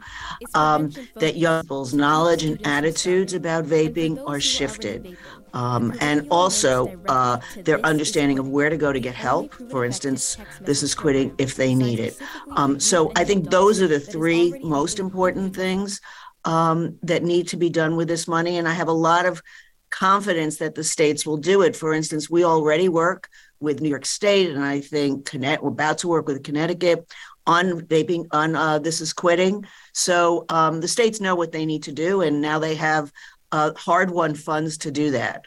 um, 0.56 0.92
that 1.16 1.38
young 1.38 1.62
people's 1.62 1.94
knowledge 1.94 2.44
and 2.44 2.60
attitudes 2.66 3.34
about 3.34 3.66
vaping 3.66 4.22
are 4.28 4.40
shifted. 4.40 5.16
Um, 5.54 5.94
and 6.02 6.28
also 6.32 7.00
uh, 7.08 7.40
their 7.58 7.80
understanding 7.86 8.40
of 8.40 8.48
where 8.48 8.70
to 8.70 8.78
go 8.78 8.92
to 8.92 9.00
get 9.00 9.14
help. 9.14 9.54
For 9.70 9.86
instance, 9.86 10.38
this 10.62 10.82
is 10.82 10.96
quitting 10.96 11.36
if 11.38 11.56
they 11.56 11.76
need 11.76 12.00
it. 12.00 12.18
Um, 12.56 12.80
so 12.80 13.12
I 13.16 13.24
think 13.24 13.52
those 13.52 13.80
are 13.80 13.88
the 13.88 14.00
three 14.00 14.58
most 14.64 15.00
important 15.00 15.56
things 15.56 16.02
um, 16.44 16.98
that 17.04 17.24
need 17.24 17.48
to 17.50 17.58
be 17.58 17.70
done 17.70 17.96
with 17.96 18.08
this 18.08 18.28
money. 18.28 18.58
And 18.58 18.68
I 18.68 18.74
have 18.74 18.88
a 18.88 18.94
lot 18.94 19.26
of 19.26 19.42
confidence 19.90 20.58
that 20.58 20.74
the 20.74 20.84
states 20.84 21.26
will 21.26 21.38
do 21.38 21.62
it. 21.62 21.76
For 21.76 21.94
instance, 21.94 22.30
we 22.30 22.44
already 22.44 22.90
work 22.90 23.30
with 23.60 23.80
New 23.80 23.90
York 23.90 24.06
State, 24.06 24.50
and 24.50 24.64
I 24.64 24.82
think 24.82 25.26
Connecticut, 25.26 25.64
we're 25.64 25.70
about 25.70 26.00
to 26.00 26.08
work 26.08 26.28
with 26.28 26.44
Connecticut 26.44 27.08
on 27.46 27.82
vaping 27.82 28.26
on 28.32 28.56
uh, 28.56 28.80
this 28.80 29.02
is 29.02 29.14
quitting. 29.14 29.66
So 29.94 30.46
um, 30.50 30.82
the 30.82 30.88
states 30.88 31.22
know 31.22 31.36
what 31.36 31.52
they 31.52 31.66
need 31.66 31.84
to 31.84 31.92
do, 31.92 32.22
and 32.22 32.42
now 32.42 32.60
they 32.60 32.76
have 32.76 33.12
uh, 33.54 33.72
hard 33.76 34.12
won 34.12 34.36
funds 34.36 34.78
to 34.80 34.92
do 34.92 35.12
that. 35.12 35.46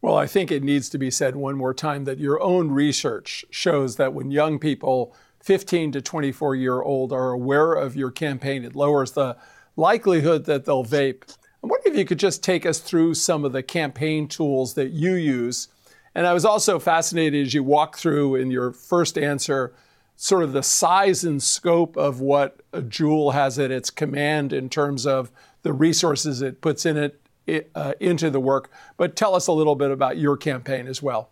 Well, 0.00 0.16
I 0.16 0.26
think 0.26 0.50
it 0.50 0.62
needs 0.62 0.88
to 0.90 0.98
be 0.98 1.10
said 1.10 1.36
one 1.36 1.56
more 1.56 1.74
time 1.74 2.04
that 2.04 2.18
your 2.18 2.40
own 2.40 2.70
research 2.70 3.44
shows 3.50 3.96
that 3.96 4.14
when 4.14 4.30
young 4.30 4.58
people 4.58 5.14
15 5.42 5.92
to 5.92 6.02
24 6.02 6.56
year 6.56 6.82
old 6.82 7.12
are 7.12 7.30
aware 7.30 7.72
of 7.72 7.96
your 7.96 8.10
campaign. 8.10 8.64
It 8.64 8.76
lowers 8.76 9.12
the 9.12 9.36
likelihood 9.76 10.44
that 10.46 10.64
they'll 10.64 10.84
vape. 10.84 11.22
I'm 11.62 11.70
wondering 11.70 11.94
if 11.94 11.98
you 11.98 12.04
could 12.04 12.18
just 12.18 12.42
take 12.42 12.66
us 12.66 12.80
through 12.80 13.14
some 13.14 13.44
of 13.44 13.52
the 13.52 13.62
campaign 13.62 14.28
tools 14.28 14.74
that 14.74 14.90
you 14.90 15.14
use. 15.14 15.68
And 16.14 16.26
I 16.26 16.32
was 16.32 16.44
also 16.44 16.78
fascinated 16.78 17.46
as 17.46 17.54
you 17.54 17.62
walk 17.62 17.96
through 17.96 18.36
in 18.36 18.50
your 18.50 18.72
first 18.72 19.16
answer 19.16 19.74
sort 20.16 20.42
of 20.42 20.52
the 20.52 20.62
size 20.62 21.22
and 21.22 21.42
scope 21.42 21.96
of 21.96 22.20
what 22.20 22.60
a 22.72 22.82
Juul 22.82 23.32
has 23.32 23.58
at 23.58 23.70
its 23.70 23.88
command 23.88 24.52
in 24.52 24.68
terms 24.68 25.06
of 25.06 25.30
the 25.68 25.74
resources 25.74 26.40
it 26.40 26.62
puts 26.62 26.86
in 26.86 26.96
it 26.96 27.70
uh, 27.74 27.92
into 28.00 28.30
the 28.30 28.40
work. 28.40 28.70
But 28.96 29.16
tell 29.16 29.34
us 29.34 29.48
a 29.48 29.52
little 29.52 29.74
bit 29.74 29.90
about 29.90 30.16
your 30.16 30.34
campaign 30.34 30.86
as 30.86 31.02
well. 31.02 31.28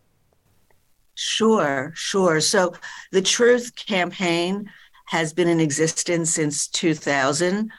Sure, 1.14 1.90
sure. 1.94 2.42
So 2.42 2.74
the 3.12 3.22
Truth 3.22 3.76
campaign 3.76 4.70
has 5.06 5.32
been 5.32 5.48
in 5.48 5.58
existence 5.58 6.34
since 6.34 6.68
2000. 6.68 7.72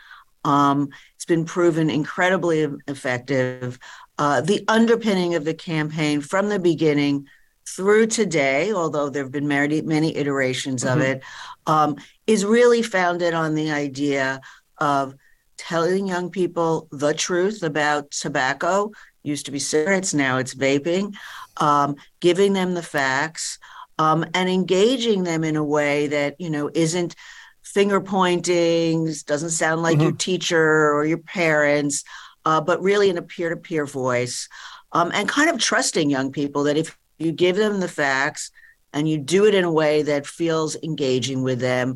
Um, 0.45 0.89
it's 1.13 1.25
been 1.25 1.45
proven 1.45 1.91
incredibly 1.91 2.67
effective. 2.87 3.77
Uh, 4.17 4.41
the 4.41 4.65
underpinning 4.67 5.35
of 5.35 5.45
the 5.45 5.53
campaign 5.53 6.21
from 6.21 6.49
the 6.49 6.57
beginning 6.57 7.27
through 7.67 8.07
today, 8.07 8.73
although 8.73 9.11
there 9.11 9.21
have 9.21 9.31
been 9.31 9.47
many, 9.47 9.83
many 9.83 10.15
iterations 10.15 10.83
mm-hmm. 10.83 10.99
of 10.99 11.05
it, 11.05 11.23
um, 11.67 11.97
is 12.25 12.43
really 12.43 12.81
founded 12.81 13.35
on 13.35 13.53
the 13.53 13.69
idea 13.69 14.41
of 14.79 15.13
telling 15.57 16.07
young 16.07 16.29
people 16.29 16.87
the 16.91 17.13
truth 17.13 17.63
about 17.63 18.11
tobacco. 18.11 18.91
Used 19.23 19.45
to 19.47 19.51
be 19.51 19.59
cigarettes, 19.59 20.13
now 20.13 20.37
it's 20.37 20.55
vaping 20.55 21.13
um, 21.59 21.95
giving 22.19 22.53
them 22.53 22.73
the 22.73 22.83
facts, 22.83 23.59
um, 23.99 24.25
and 24.33 24.49
engaging 24.49 25.23
them 25.23 25.43
in 25.43 25.55
a 25.55 25.63
way 25.63 26.07
that 26.07 26.39
you 26.39 26.49
know 26.49 26.69
isn't 26.73 27.15
finger 27.63 27.99
pointing, 27.99 29.13
doesn't 29.25 29.49
sound 29.49 29.81
like 29.81 29.95
mm-hmm. 29.95 30.03
your 30.03 30.11
teacher 30.13 30.93
or 30.93 31.05
your 31.05 31.17
parents, 31.17 32.03
uh, 32.45 32.61
but 32.61 32.81
really 32.81 33.09
in 33.09 33.17
a 33.17 33.21
peer-to-peer 33.21 33.85
voice, 33.85 34.47
um, 34.93 35.11
and 35.13 35.27
kind 35.27 35.49
of 35.49 35.59
trusting 35.59 36.09
young 36.09 36.31
people 36.31 36.63
that 36.63 36.77
if 36.77 36.97
you 37.17 37.31
give 37.31 37.55
them 37.55 37.79
the 37.79 37.87
facts 37.87 38.51
and 38.93 39.09
you 39.09 39.17
do 39.17 39.45
it 39.45 39.53
in 39.53 39.63
a 39.63 39.71
way 39.71 40.01
that 40.01 40.25
feels 40.25 40.75
engaging 40.81 41.43
with 41.43 41.59
them. 41.59 41.95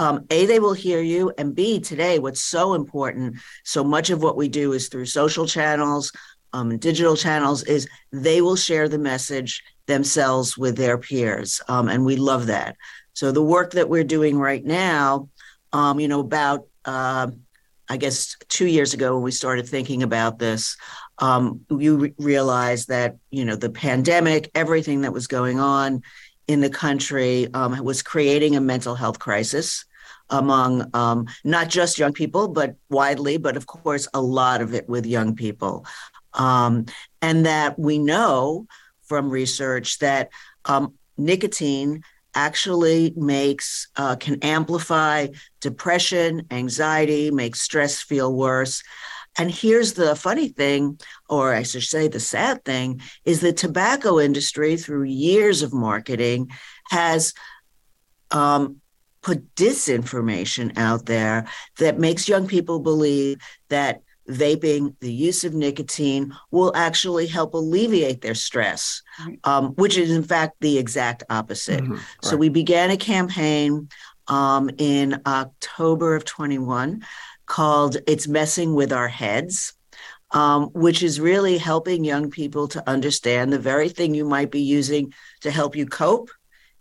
Um, 0.00 0.24
a, 0.30 0.46
they 0.46 0.60
will 0.60 0.72
hear 0.72 1.02
you, 1.02 1.30
and 1.36 1.54
B, 1.54 1.78
today, 1.78 2.18
what's 2.18 2.40
so 2.40 2.72
important, 2.72 3.36
so 3.64 3.84
much 3.84 4.08
of 4.08 4.22
what 4.22 4.34
we 4.34 4.48
do 4.48 4.72
is 4.72 4.88
through 4.88 5.04
social 5.04 5.44
channels, 5.44 6.10
um, 6.54 6.78
digital 6.78 7.16
channels 7.16 7.62
is 7.64 7.86
they 8.10 8.40
will 8.40 8.56
share 8.56 8.88
the 8.88 8.98
message 8.98 9.62
themselves 9.84 10.56
with 10.56 10.78
their 10.78 10.96
peers. 10.96 11.60
Um, 11.68 11.90
and 11.90 12.06
we 12.06 12.16
love 12.16 12.46
that. 12.46 12.76
So 13.12 13.30
the 13.30 13.42
work 13.42 13.72
that 13.72 13.90
we're 13.90 14.04
doing 14.16 14.38
right 14.38 14.64
now, 14.64 15.28
um, 15.74 16.00
you 16.00 16.08
know, 16.08 16.20
about, 16.20 16.66
uh, 16.86 17.30
I 17.90 17.98
guess, 17.98 18.36
two 18.48 18.68
years 18.68 18.94
ago 18.94 19.12
when 19.12 19.22
we 19.22 19.32
started 19.32 19.68
thinking 19.68 20.02
about 20.02 20.38
this, 20.38 20.78
um, 21.18 21.60
you 21.68 21.98
re- 21.98 22.14
realize 22.16 22.86
that, 22.86 23.16
you 23.30 23.44
know, 23.44 23.54
the 23.54 23.68
pandemic, 23.68 24.50
everything 24.54 25.02
that 25.02 25.12
was 25.12 25.26
going 25.26 25.60
on 25.60 26.00
in 26.48 26.62
the 26.62 26.70
country 26.70 27.52
um, 27.52 27.84
was 27.84 28.00
creating 28.00 28.56
a 28.56 28.62
mental 28.62 28.94
health 28.94 29.18
crisis 29.18 29.84
among 30.30 30.88
um, 30.94 31.26
not 31.44 31.68
just 31.68 31.98
young 31.98 32.12
people, 32.12 32.48
but 32.48 32.76
widely, 32.88 33.36
but 33.36 33.56
of 33.56 33.66
course, 33.66 34.08
a 34.14 34.20
lot 34.20 34.60
of 34.60 34.74
it 34.74 34.88
with 34.88 35.06
young 35.06 35.34
people. 35.34 35.84
Um, 36.34 36.86
and 37.20 37.44
that 37.46 37.78
we 37.78 37.98
know 37.98 38.66
from 39.02 39.28
research 39.28 39.98
that 39.98 40.30
um, 40.66 40.94
nicotine 41.16 42.02
actually 42.34 43.12
makes 43.16 43.88
uh, 43.96 44.16
can 44.16 44.38
amplify 44.42 45.26
depression 45.60 46.46
anxiety 46.50 47.30
makes 47.30 47.60
stress 47.60 48.00
feel 48.00 48.32
worse 48.32 48.82
and 49.36 49.50
here's 49.50 49.94
the 49.94 50.14
funny 50.14 50.48
thing 50.48 50.98
or 51.28 51.52
i 51.52 51.62
should 51.64 51.82
say 51.82 52.06
the 52.06 52.20
sad 52.20 52.64
thing 52.64 53.00
is 53.24 53.40
the 53.40 53.52
tobacco 53.52 54.20
industry 54.20 54.76
through 54.76 55.02
years 55.02 55.62
of 55.62 55.72
marketing 55.72 56.48
has 56.88 57.34
um, 58.30 58.79
put 59.22 59.54
disinformation 59.54 60.76
out 60.76 61.06
there 61.06 61.46
that 61.78 61.98
makes 61.98 62.28
young 62.28 62.46
people 62.46 62.80
believe 62.80 63.38
that 63.68 64.02
vaping, 64.30 64.94
the 65.00 65.12
use 65.12 65.44
of 65.44 65.54
nicotine 65.54 66.34
will 66.50 66.72
actually 66.74 67.26
help 67.26 67.54
alleviate 67.54 68.20
their 68.20 68.34
stress, 68.34 69.02
um, 69.44 69.70
which 69.74 69.96
is 69.96 70.10
in 70.10 70.22
fact 70.22 70.56
the 70.60 70.78
exact 70.78 71.22
opposite. 71.30 71.82
Mm-hmm. 71.82 71.96
So 72.22 72.36
we 72.36 72.48
began 72.48 72.90
a 72.90 72.96
campaign 72.96 73.88
um, 74.28 74.70
in 74.78 75.20
October 75.26 76.14
of 76.14 76.24
21 76.24 77.04
called 77.46 77.96
It's 78.06 78.28
Messing 78.28 78.74
with 78.74 78.92
Our 78.92 79.08
Heads. 79.08 79.74
Um, 80.32 80.66
which 80.74 81.02
is 81.02 81.18
really 81.18 81.58
helping 81.58 82.04
young 82.04 82.30
people 82.30 82.68
to 82.68 82.88
understand 82.88 83.52
the 83.52 83.58
very 83.58 83.88
thing 83.88 84.14
you 84.14 84.24
might 84.24 84.52
be 84.52 84.60
using 84.60 85.12
to 85.40 85.50
help 85.50 85.74
you 85.74 85.86
cope 85.86 86.30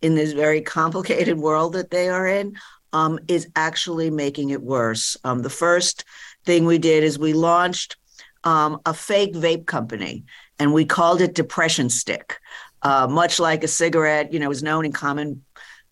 in 0.02 0.16
this 0.16 0.34
very 0.34 0.62
complicated 0.62 1.38
world 1.38 1.74
that 1.74 1.92
they 1.92 2.10
are 2.10 2.28
in 2.28 2.56
um, 2.94 3.20
is 3.28 3.48
actually 3.56 4.10
making 4.10 4.50
it 4.50 4.62
worse. 4.62 5.18
Um, 5.24 5.42
the 5.42 5.50
first 5.50 6.06
thing 6.46 6.66
we 6.66 6.78
did 6.78 7.04
is 7.04 7.20
we 7.20 7.34
launched 7.34 7.98
um, 8.44 8.80
a 8.86 8.94
fake 8.94 9.34
vape 9.34 9.66
company 9.66 10.24
and 10.58 10.74
we 10.74 10.86
called 10.86 11.22
it 11.22 11.36
Depression 11.36 11.90
Stick. 11.90 12.40
Uh, 12.82 13.08
much 13.08 13.40
like 13.40 13.64
a 13.64 13.68
cigarette, 13.68 14.32
you 14.32 14.40
know, 14.40 14.50
is 14.50 14.64
known 14.64 14.86
in 14.86 14.94
common 14.94 15.44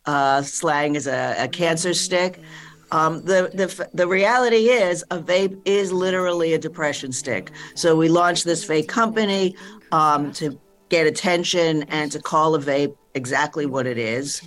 uh, 0.05 0.41
slang 0.41 0.95
as 0.95 1.05
a, 1.05 1.35
a 1.37 1.47
cancer 1.49 1.93
stick. 1.93 2.39
Um, 2.91 3.25
the, 3.25 3.51
the 3.53 3.89
the 3.93 4.07
reality 4.07 4.69
is 4.69 5.03
a 5.11 5.19
vape 5.19 5.59
is 5.65 5.91
literally 5.91 6.53
a 6.53 6.57
depression 6.57 7.11
stick. 7.11 7.51
So 7.75 7.97
we 7.97 8.07
launched 8.07 8.45
this 8.45 8.63
fake 8.63 8.87
company 8.87 9.57
um, 9.91 10.31
to 10.33 10.57
get 10.87 11.05
attention 11.05 11.83
and 11.83 12.09
to 12.13 12.21
call 12.21 12.55
a 12.55 12.59
vape 12.59 12.95
exactly 13.17 13.65
what 13.65 13.85
it 13.85 13.97
is. 13.97 14.41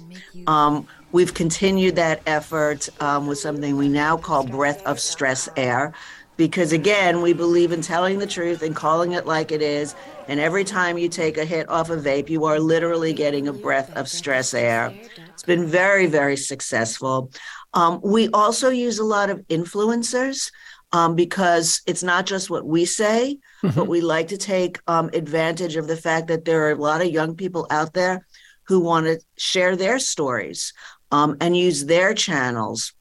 Um, 0.47 0.87
We've 1.13 1.35
continued 1.35 1.97
that 1.97 2.23
effort 2.25 2.89
um, 3.03 3.27
with 3.27 3.39
something 3.39 3.77
we 3.77 3.89
now 3.89 4.17
call 4.17 4.47
breath 4.47 4.81
of 4.87 5.01
stress 5.01 5.49
air, 5.57 5.93
because 6.37 6.73
again, 6.73 7.21
we 7.21 7.33
believe 7.33 7.73
in 7.73 7.83
telling 7.83 8.21
the 8.21 8.29
truth 8.29 8.63
and 8.63 8.77
calling 8.77 9.11
it 9.19 9.27
like 9.27 9.51
it 9.51 9.61
is. 9.61 9.97
And 10.29 10.39
every 10.39 10.63
time 10.63 10.99
you 10.99 11.09
take 11.09 11.37
a 11.37 11.45
hit 11.45 11.69
off 11.69 11.91
a 11.91 11.97
vape, 11.97 12.31
you 12.31 12.45
are 12.45 12.61
literally 12.61 13.13
getting 13.13 13.49
a 13.49 13.53
breath 13.53 13.91
of 13.97 14.09
stress 14.09 14.55
air. 14.55 14.95
It's 15.35 15.43
been 15.43 15.67
very, 15.67 16.07
very 16.07 16.37
successful. 16.37 17.33
Um, 17.75 18.01
we 18.05 18.29
also 18.29 18.69
use 18.71 19.01
a 19.01 19.05
lot 19.05 19.31
of 19.31 19.41
influencers. 19.49 20.53
Um, 20.93 21.15
because 21.15 21.83
it's 21.87 22.03
not 22.03 22.27
just 22.27 22.51
what 22.51 22.67
we 22.67 22.85
say, 22.85 23.39
mm-hmm. 23.63 23.79
but 23.79 23.87
we 23.87 24.01
like 24.01 24.27
to 24.27 24.37
take 24.37 24.81
um, 24.89 25.09
advantage 25.13 25.77
of 25.77 25.87
the 25.87 25.97
fact 25.97 26.27
that 26.27 26.45
there 26.45 26.67
are 26.67 26.73
a 26.73 26.83
lot 26.83 27.01
of 27.01 27.13
young 27.13 27.37
people 27.37 27.65
out 27.71 27.93
there 27.95 28.27
who 28.65 28.81
want 28.81 29.07
to 29.07 29.21
share 29.37 29.77
their 29.77 29.99
stories 29.99 30.73
um, 31.11 31.37
and 31.41 31.57
use 31.57 31.87
their 31.87 32.15
channels 32.15 32.93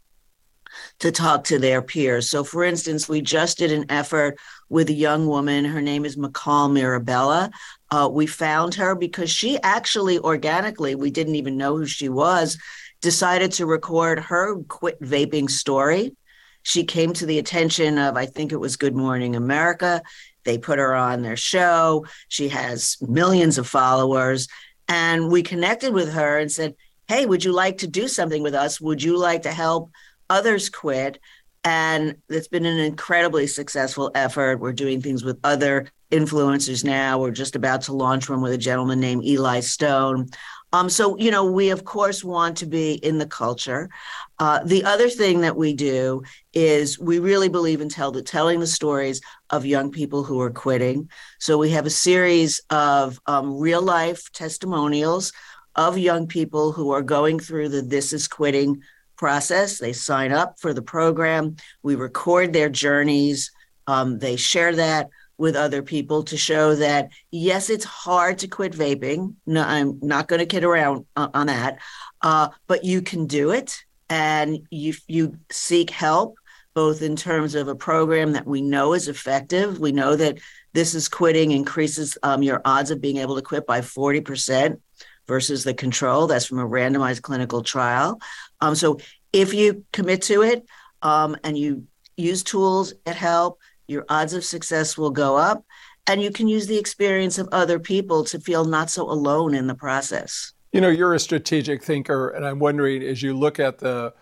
to 1.00 1.12
talk 1.12 1.46
to 1.46 1.60
their 1.60 1.82
peers. 1.82 2.30
So, 2.30 2.44
for 2.44 2.64
instance, 2.64 3.10
we 3.10 3.22
just 3.22 3.58
did 3.58 3.72
an 3.72 3.86
effort 3.90 4.38
with 4.70 4.90
a 4.90 4.94
young 4.94 5.28
woman. 5.28 5.66
Her 5.66 5.82
name 5.82 6.06
is 6.06 6.16
McCall 6.16 6.72
Mirabella. 6.72 7.52
Uh, 7.92 8.10
we 8.12 8.28
found 8.28 8.76
her 8.76 8.96
because 8.96 9.30
she 9.30 9.60
actually 9.62 10.20
organically, 10.20 10.96
we 10.96 11.12
didn't 11.12 11.36
even 11.36 11.58
know 11.58 11.78
who 11.78 11.86
she 11.86 12.10
was, 12.10 12.58
decided 13.02 13.52
to 13.54 13.66
record 13.66 14.20
her 14.20 14.62
quit 14.64 15.00
vaping 15.02 15.50
story. 15.50 16.16
She 16.64 16.84
came 16.84 17.14
to 17.14 17.26
the 17.26 17.40
attention 17.40 17.98
of, 17.98 18.18
I 18.18 18.26
think 18.26 18.52
it 18.52 18.60
was 18.60 18.76
Good 18.76 18.96
Morning 18.96 19.36
America. 19.36 20.02
They 20.44 20.58
put 20.58 20.80
her 20.80 20.94
on 20.94 21.22
their 21.22 21.38
show. 21.38 22.06
She 22.28 22.50
has 22.50 22.98
millions 23.02 23.58
of 23.58 23.68
followers. 23.68 24.48
And 24.90 25.32
we 25.32 25.44
connected 25.44 25.94
with 25.94 26.12
her 26.12 26.38
and 26.40 26.52
said, 26.52 26.76
hey, 27.08 27.26
would 27.26 27.44
you 27.44 27.54
like 27.54 27.78
to 27.80 27.88
do 27.88 28.08
something 28.08 28.44
with 28.44 28.56
us? 28.56 28.82
Would 28.82 29.02
you 29.02 29.18
like 29.18 29.44
to 29.44 29.52
help 29.52 29.92
others 30.30 30.70
quit? 30.70 31.20
And 31.64 32.18
it's 32.28 32.48
been 32.48 32.66
an 32.66 32.80
incredibly 32.80 33.48
successful 33.48 34.12
effort. 34.16 34.60
We're 34.60 34.74
doing 34.74 35.02
things 35.02 35.24
with 35.24 35.40
other 35.44 35.92
influencers 36.12 36.84
now. 36.84 37.20
We're 37.20 37.32
just 37.32 37.56
about 37.56 37.82
to 37.84 37.94
launch 37.94 38.30
one 38.30 38.42
with 38.42 38.54
a 38.54 38.58
gentleman 38.58 39.00
named 39.00 39.24
Eli 39.26 39.60
Stone. 39.60 40.30
Um, 40.72 40.90
so, 40.90 41.18
you 41.18 41.32
know, 41.32 41.46
we 41.46 41.72
of 41.72 41.84
course 41.84 42.24
want 42.24 42.58
to 42.58 42.66
be 42.66 42.94
in 42.94 43.18
the 43.18 43.26
culture. 43.26 43.90
Uh, 44.38 44.64
the 44.64 44.84
other 44.84 45.10
thing 45.10 45.42
that 45.42 45.56
we 45.56 45.74
do 45.74 46.24
is 46.54 47.00
we 47.00 47.20
really 47.20 47.50
believe 47.50 47.82
in 47.82 47.90
tell 47.90 48.12
the, 48.12 48.22
telling 48.22 48.60
the 48.60 48.68
stories 48.68 49.22
of 49.50 49.66
young 49.66 49.92
people 49.92 50.24
who 50.24 50.40
are 50.40 50.52
quitting. 50.52 51.10
So 51.40 51.58
we 51.58 51.72
have 51.72 51.86
a 51.86 51.92
series 51.92 52.62
of 52.70 53.20
um, 53.26 53.58
real 53.58 53.82
life 53.82 54.32
testimonials 54.32 55.34
of 55.76 55.98
young 55.98 56.28
people 56.28 56.72
who 56.72 56.92
are 56.92 57.02
going 57.02 57.40
through 57.40 57.70
the 57.70 57.82
This 57.82 58.14
is 58.14 58.28
Quitting 58.28 58.82
process. 59.16 59.80
They 59.80 59.94
sign 59.94 60.32
up 60.32 60.60
for 60.60 60.74
the 60.74 60.82
program. 60.82 61.56
We 61.84 61.96
record 61.96 62.54
their 62.54 62.70
journeys. 62.70 63.52
Um, 63.88 64.20
they 64.20 64.36
share 64.36 64.76
that 64.76 65.10
with 65.40 65.56
other 65.56 65.82
people 65.82 66.24
to 66.24 66.38
show 66.38 66.76
that, 66.76 67.10
yes, 67.32 67.70
it's 67.70 67.86
hard 67.86 68.38
to 68.40 68.48
quit 68.48 68.74
vaping. 68.74 69.36
No, 69.46 69.64
I'm 69.64 69.98
not 70.02 70.28
going 70.28 70.40
to 70.40 70.46
kid 70.46 70.64
around 70.64 71.06
on 71.16 71.48
that. 71.48 71.80
uh, 72.22 72.50
but 72.68 72.84
you 72.84 73.02
can 73.02 73.28
do 73.28 73.52
it, 73.52 73.84
and 74.10 74.60
you 74.70 74.94
you 75.08 75.38
seek 75.52 75.90
help 75.90 76.36
both 76.74 77.02
in 77.02 77.16
terms 77.16 77.56
of 77.56 77.68
a 77.68 77.76
program 77.76 78.34
that 78.34 78.46
we 78.46 78.62
know 78.62 78.94
is 78.94 79.08
effective. 79.08 79.80
We 79.80 79.92
know 79.92 80.16
that 80.16 80.40
this 80.74 80.94
is 80.94 81.10
quitting 81.10 81.52
increases 81.52 82.18
um, 82.24 82.44
your 82.44 82.62
odds 82.64 82.92
of 82.92 83.02
being 83.02 83.18
able 83.18 83.36
to 83.36 83.42
quit 83.42 83.66
by 83.66 83.82
forty 83.82 84.22
percent 84.22 84.82
versus 85.28 85.64
the 85.64 85.74
control. 85.74 86.28
That's 86.28 86.46
from 86.46 86.60
a 86.60 86.68
randomized 86.68 87.22
clinical 87.22 87.62
trial. 87.62 88.20
Um, 88.62 88.76
so 88.76 89.00
if 89.32 89.54
you 89.54 89.86
commit 89.94 90.24
to 90.24 90.42
it 90.42 90.66
um, 91.02 91.38
and 91.44 91.58
you 91.58 91.86
use 92.18 92.44
tools 92.44 92.94
that 93.06 93.16
help, 93.16 93.60
your 93.90 94.06
odds 94.10 94.34
of 94.34 94.44
success 94.44 94.98
will 94.98 95.12
go 95.12 95.38
up. 95.38 95.66
And 96.08 96.22
you 96.22 96.32
can 96.32 96.48
use 96.48 96.68
the 96.68 96.78
experience 96.78 97.38
of 97.38 97.48
other 97.52 97.80
people 97.80 98.24
to 98.26 98.40
feel 98.40 98.66
not 98.66 98.90
so 98.90 99.04
alone 99.10 99.54
in 99.54 99.68
the 99.68 99.76
process. 99.76 100.54
You 100.72 100.82
know, 100.82 100.90
you're 100.90 101.14
a 101.14 101.20
strategic 101.20 101.84
thinker, 101.84 102.30
and 102.30 102.46
I'm 102.46 102.60
wondering 102.60 103.04
as 103.04 103.22
you 103.22 103.38
look 103.38 103.60
at 103.60 103.80
the 103.80 104.14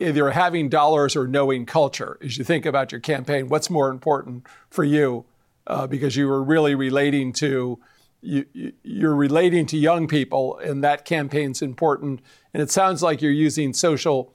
either 0.00 0.30
having 0.30 0.68
dollars 0.68 1.14
or 1.14 1.28
knowing 1.28 1.66
culture, 1.66 2.18
as 2.22 2.38
you 2.38 2.44
think 2.44 2.64
about 2.64 2.90
your 2.90 3.00
campaign, 3.00 3.48
what's 3.48 3.68
more 3.68 3.90
important 3.90 4.46
for 4.70 4.82
you? 4.82 5.24
Uh, 5.66 5.86
because 5.86 6.16
you 6.16 6.26
were 6.26 6.42
really 6.42 6.74
relating 6.74 7.32
to 7.34 7.78
you, 8.22 8.44
you're 8.82 9.14
relating 9.14 9.66
to 9.66 9.76
young 9.76 10.08
people, 10.08 10.58
and 10.58 10.82
that 10.82 11.04
campaign's 11.04 11.62
important. 11.62 12.20
And 12.52 12.62
it 12.62 12.70
sounds 12.70 13.02
like 13.02 13.22
you're 13.22 13.30
using 13.30 13.72
social 13.72 14.34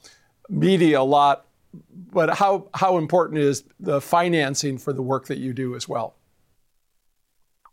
media 0.50 1.02
a 1.02 1.04
lot. 1.04 1.45
But 2.12 2.36
how 2.36 2.70
how 2.74 2.98
important 2.98 3.40
is 3.40 3.64
the 3.80 4.02
financing 4.02 4.78
for 4.78 4.94
the 4.94 5.02
work 5.02 5.28
that 5.28 5.38
you 5.38 5.54
do 5.54 5.76
as 5.76 5.88
well? 5.88 6.16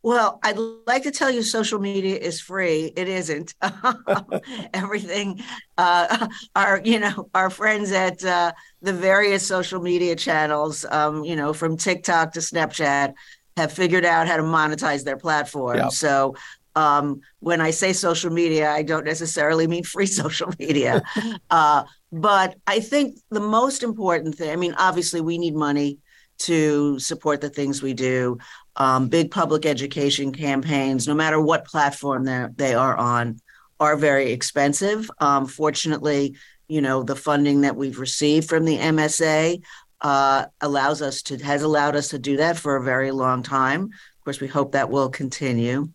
Well, 0.04 0.40
I'd 0.42 0.58
like 0.86 1.04
to 1.04 1.12
tell 1.12 1.30
you 1.30 1.42
social 1.42 1.78
media 1.78 2.16
is 2.16 2.40
free. 2.40 2.92
It 2.96 3.08
isn't. 3.08 3.54
Everything, 4.74 5.40
uh, 5.78 6.26
our, 6.56 6.80
you 6.84 6.98
know, 6.98 7.30
our 7.36 7.50
friends 7.50 7.92
at 7.92 8.24
uh, 8.24 8.52
the 8.80 8.92
various 8.92 9.46
social 9.46 9.80
media 9.80 10.16
channels, 10.16 10.84
um, 10.90 11.22
you 11.22 11.36
know, 11.36 11.52
from 11.52 11.76
TikTok 11.76 12.32
to 12.32 12.40
Snapchat, 12.40 13.14
have 13.56 13.72
figured 13.72 14.04
out 14.04 14.26
how 14.26 14.36
to 14.36 14.42
monetize 14.42 15.04
their 15.04 15.16
platform. 15.16 15.76
Yep. 15.76 15.92
So 15.92 16.34
um, 16.74 17.20
when 17.38 17.60
I 17.60 17.70
say 17.70 17.92
social 17.92 18.30
media, 18.30 18.72
I 18.72 18.82
don't 18.82 19.04
necessarily 19.04 19.68
mean 19.68 19.84
free 19.84 20.06
social 20.22 20.52
media. 20.58 21.02
uh, 21.48 21.84
but 22.12 22.56
I 22.66 22.80
think 22.80 23.18
the 23.30 23.40
most 23.40 23.82
important 23.82 24.36
thing, 24.36 24.50
I 24.50 24.56
mean, 24.56 24.74
obviously, 24.76 25.22
we 25.22 25.38
need 25.38 25.54
money 25.54 25.98
to 26.40 26.98
support 26.98 27.40
the 27.40 27.48
things 27.48 27.82
we 27.82 27.94
do. 27.94 28.38
Um, 28.76 29.08
big 29.08 29.30
public 29.30 29.64
education 29.64 30.32
campaigns, 30.32 31.08
no 31.08 31.14
matter 31.14 31.40
what 31.40 31.66
platform 31.66 32.24
they 32.56 32.74
are 32.74 32.96
on, 32.96 33.40
are 33.80 33.96
very 33.96 34.30
expensive. 34.30 35.10
Um, 35.18 35.46
fortunately, 35.46 36.36
you 36.68 36.80
know, 36.80 37.02
the 37.02 37.16
funding 37.16 37.62
that 37.62 37.76
we've 37.76 37.98
received 37.98 38.48
from 38.48 38.64
the 38.64 38.78
MSA 38.78 39.62
uh, 40.02 40.46
allows 40.60 41.00
us 41.00 41.22
to 41.22 41.38
has 41.38 41.62
allowed 41.62 41.96
us 41.96 42.08
to 42.08 42.18
do 42.18 42.36
that 42.36 42.58
for 42.58 42.76
a 42.76 42.82
very 42.82 43.10
long 43.10 43.42
time. 43.42 43.84
Of 43.84 44.24
course, 44.24 44.40
we 44.40 44.48
hope 44.48 44.72
that 44.72 44.90
will 44.90 45.08
continue. 45.08 45.88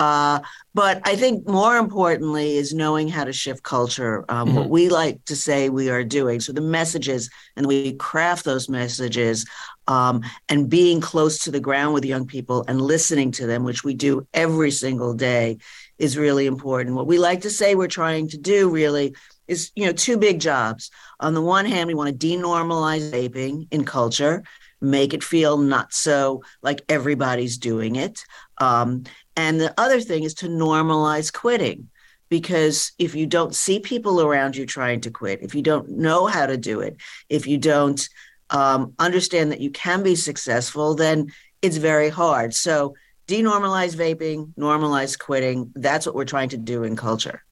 Uh, 0.00 0.40
but 0.72 1.06
I 1.06 1.14
think 1.14 1.46
more 1.46 1.76
importantly 1.76 2.56
is 2.56 2.72
knowing 2.72 3.06
how 3.06 3.24
to 3.24 3.34
shift 3.34 3.62
culture. 3.62 4.24
Um, 4.30 4.48
mm-hmm. 4.48 4.56
What 4.56 4.70
we 4.70 4.88
like 4.88 5.22
to 5.26 5.36
say 5.36 5.68
we 5.68 5.90
are 5.90 6.02
doing. 6.02 6.40
So 6.40 6.52
the 6.52 6.62
messages, 6.62 7.28
and 7.54 7.66
we 7.66 7.92
craft 7.92 8.46
those 8.46 8.68
messages, 8.68 9.46
um, 9.88 10.22
and 10.48 10.70
being 10.70 11.02
close 11.02 11.38
to 11.40 11.50
the 11.50 11.60
ground 11.60 11.92
with 11.92 12.06
young 12.06 12.26
people 12.26 12.64
and 12.66 12.80
listening 12.80 13.30
to 13.32 13.46
them, 13.46 13.62
which 13.62 13.84
we 13.84 13.92
do 13.92 14.26
every 14.32 14.70
single 14.70 15.12
day, 15.12 15.58
is 15.98 16.16
really 16.16 16.46
important. 16.46 16.96
What 16.96 17.06
we 17.06 17.18
like 17.18 17.42
to 17.42 17.50
say 17.50 17.74
we're 17.74 17.88
trying 17.88 18.28
to 18.28 18.38
do 18.38 18.70
really 18.70 19.14
is 19.48 19.70
you 19.74 19.84
know 19.84 19.92
two 19.92 20.16
big 20.16 20.40
jobs. 20.40 20.90
On 21.18 21.34
the 21.34 21.42
one 21.42 21.66
hand, 21.66 21.88
we 21.88 21.94
want 21.94 22.18
to 22.18 22.26
denormalize 22.26 23.10
vaping 23.10 23.68
in 23.70 23.84
culture, 23.84 24.44
make 24.80 25.12
it 25.12 25.22
feel 25.22 25.58
not 25.58 25.92
so 25.92 26.42
like 26.62 26.80
everybody's 26.88 27.58
doing 27.58 27.96
it. 27.96 28.24
Um, 28.58 29.04
and 29.40 29.58
the 29.58 29.72
other 29.78 30.00
thing 30.00 30.24
is 30.24 30.34
to 30.34 30.48
normalize 30.48 31.32
quitting. 31.32 31.88
Because 32.28 32.92
if 32.98 33.14
you 33.14 33.26
don't 33.26 33.54
see 33.54 33.80
people 33.80 34.20
around 34.20 34.54
you 34.54 34.64
trying 34.66 35.00
to 35.00 35.10
quit, 35.10 35.42
if 35.42 35.54
you 35.54 35.62
don't 35.62 35.88
know 35.88 36.26
how 36.26 36.46
to 36.46 36.56
do 36.56 36.80
it, 36.80 36.96
if 37.28 37.46
you 37.46 37.58
don't 37.58 38.08
um, 38.50 38.92
understand 38.98 39.50
that 39.50 39.60
you 39.60 39.70
can 39.70 40.02
be 40.02 40.14
successful, 40.14 40.94
then 40.94 41.32
it's 41.62 41.78
very 41.78 42.08
hard. 42.08 42.54
So, 42.54 42.94
denormalize 43.26 43.96
vaping, 43.96 44.52
normalize 44.56 45.18
quitting. 45.18 45.72
That's 45.74 46.04
what 46.06 46.14
we're 46.14 46.24
trying 46.24 46.50
to 46.50 46.56
do 46.56 46.84
in 46.84 46.94
culture. 46.96 47.42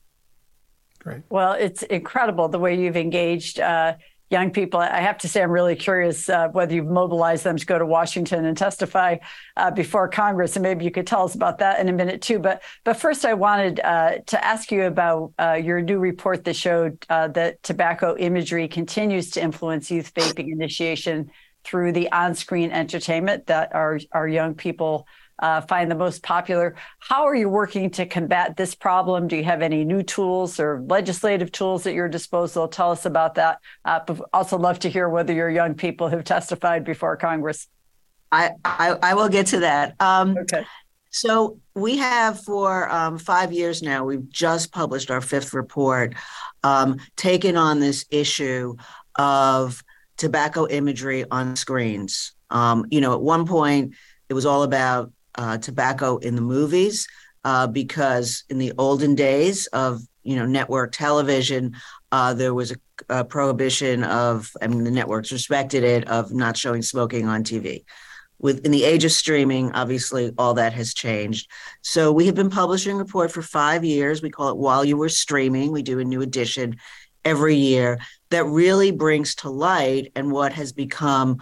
Great. 0.99 1.23
Well, 1.31 1.53
it's 1.53 1.83
incredible 1.85 2.49
the 2.49 2.59
way 2.59 2.79
you've 2.79 2.97
engaged 2.97 3.61
uh, 3.61 3.95
young 4.31 4.51
people. 4.51 4.81
I 4.81 5.01
have 5.01 5.19
to 5.19 5.29
say, 5.29 5.43
I'm 5.43 5.51
really 5.51 5.77
curious 5.77 6.29
uh, 6.29 6.49
whether 6.49 6.75
you've 6.75 6.87
mobilized 6.87 7.45
them 7.45 7.57
to 7.57 7.67
go 7.67 7.79
to 7.79 7.87
Washington 7.87 8.45
and 8.45 8.57
testify 8.57 9.17
uh, 9.57 9.71
before 9.71 10.09
Congress, 10.09 10.57
and 10.57 10.63
maybe 10.63 10.85
you 10.85 10.91
could 10.91 11.07
tell 11.07 11.25
us 11.25 11.35
about 11.35 11.59
that 11.59 11.81
in 11.81 11.89
a 11.89 11.93
minute 11.93 12.21
too. 12.21 12.39
But 12.39 12.63
but 12.85 12.95
first, 12.95 13.25
I 13.25 13.35
wanted 13.35 13.81
uh, 13.81 14.19
to 14.27 14.45
ask 14.45 14.71
you 14.71 14.85
about 14.85 15.33
uh, 15.39 15.55
your 15.55 15.81
new 15.81 15.99
report 15.99 16.45
that 16.45 16.57
showed 16.57 17.05
uh, 17.09 17.29
that 17.29 17.63
tobacco 17.63 18.17
imagery 18.19 18.69
continues 18.69 19.31
to 19.31 19.43
influence 19.43 19.91
youth 19.91 20.13
vaping 20.15 20.53
initiation 20.53 21.31
through 21.65 21.93
the 21.93 22.11
on-screen 22.13 22.71
entertainment 22.71 23.47
that 23.47 23.75
our 23.75 23.99
our 24.13 24.29
young 24.29 24.55
people 24.55 25.07
uh, 25.39 25.61
find 25.63 25.91
the 25.91 25.95
most 25.95 26.23
popular. 26.23 26.75
How 26.99 27.27
are 27.27 27.35
you 27.35 27.49
working 27.49 27.91
to 27.91 28.07
combat 28.07 28.57
this 28.57 28.75
problem? 28.75 29.29
Do 29.29 29.37
you 29.37 29.45
have 29.45 29.63
any 29.63 29.85
new 29.85 30.03
tools 30.03 30.59
or 30.59 30.83
legislative 30.87 31.53
tools 31.53 31.87
at 31.87 31.95
your 31.95 32.09
disposal? 32.09 32.69
Tell 32.69 32.91
us 32.91 33.07
about 33.07 33.37
that. 33.37 33.61
Uh, 33.85 34.01
but 34.07 34.21
also 34.33 34.59
love 34.59 34.79
to 34.81 34.91
hear 34.91 35.09
whether 35.09 35.33
your 35.33 35.51
young 35.51 35.75
people 35.75 36.09
have 36.09 36.25
testified 36.25 36.85
before 36.85 37.17
Congress. 37.17 37.69
I, 38.31 38.51
I, 38.65 38.97
I 39.03 39.15
will 39.15 39.29
get 39.29 39.47
to 39.49 39.61
that. 39.61 39.95
Um, 40.01 40.37
okay. 40.39 40.65
So 41.11 41.59
we 41.75 41.97
have 41.99 42.43
for 42.45 42.91
um, 42.91 43.19
five 43.19 43.53
years 43.53 43.83
now, 43.83 44.05
we've 44.05 44.29
just 44.29 44.73
published 44.73 45.11
our 45.11 45.21
fifth 45.21 45.55
report, 45.55 46.15
um, 46.63 46.99
taken 47.17 47.57
on 47.57 47.81
this 47.81 48.05
issue 48.11 48.77
of 49.17 49.83
tobacco 50.17 50.69
imagery 50.69 51.25
on 51.31 51.57
screens. 51.57 52.33
Um, 52.51 52.85
you 52.91 53.01
know, 53.01 53.15
at 53.15 53.23
one 53.23 53.47
point, 53.47 53.95
it 54.29 54.35
was 54.35 54.45
all 54.45 54.63
about 54.63 55.13
uh, 55.39 55.57
tobacco 55.57 56.19
in 56.19 56.35
the 56.35 56.43
movies 56.43 57.09
uh, 57.45 57.67
because 57.67 58.45
in 58.51 58.59
the 58.59 58.73
olden 58.77 59.15
days 59.15 59.67
of 59.69 60.03
you 60.23 60.37
know 60.37 60.45
network 60.45 60.93
television, 60.93 61.75
uh, 62.13 62.35
there 62.35 62.53
was 62.53 62.73
a, 62.73 62.77
a, 63.09 63.25
prohibition 63.25 64.05
of 64.05 64.51
I 64.61 64.67
mean 64.67 64.85
the 64.85 64.91
networks 64.91 65.33
respected 65.33 65.85
it 65.85 66.07
of 66.09 66.33
not 66.33 66.57
showing 66.57 66.83
smoking 66.83 67.27
on 67.27 67.45
TV. 67.45 67.85
With 68.41 68.65
in 68.65 68.71
the 68.71 68.85
age 68.85 69.05
of 69.05 69.13
streaming, 69.13 69.73
obviously 69.73 70.33
all 70.37 70.55
that 70.55 70.73
has 70.75 70.93
changed. 70.93 71.51
So 71.83 72.13
we 72.13 72.27
have 72.27 72.35
been 72.35 72.51
publishing 72.51 72.97
a 72.97 72.99
report 72.99 73.33
for 73.33 73.43
five 73.43 73.85
years. 73.85 74.23
We 74.23 74.31
call 74.31 74.51
it 74.51 74.57
While 74.57 74.85
You 74.85 74.97
Were 74.97 75.09
Streaming. 75.09 75.73
We 75.73 75.83
do 75.83 75.99
a 75.99 76.05
new 76.05 76.21
edition 76.21 76.77
every 77.25 77.57
year 77.57 77.99
that 78.31 78.45
really 78.45 78.91
brings 78.91 79.35
to 79.37 79.51
light 79.51 80.13
and 80.15 80.31
what 80.31 80.53
has 80.53 80.73
become 80.73 81.39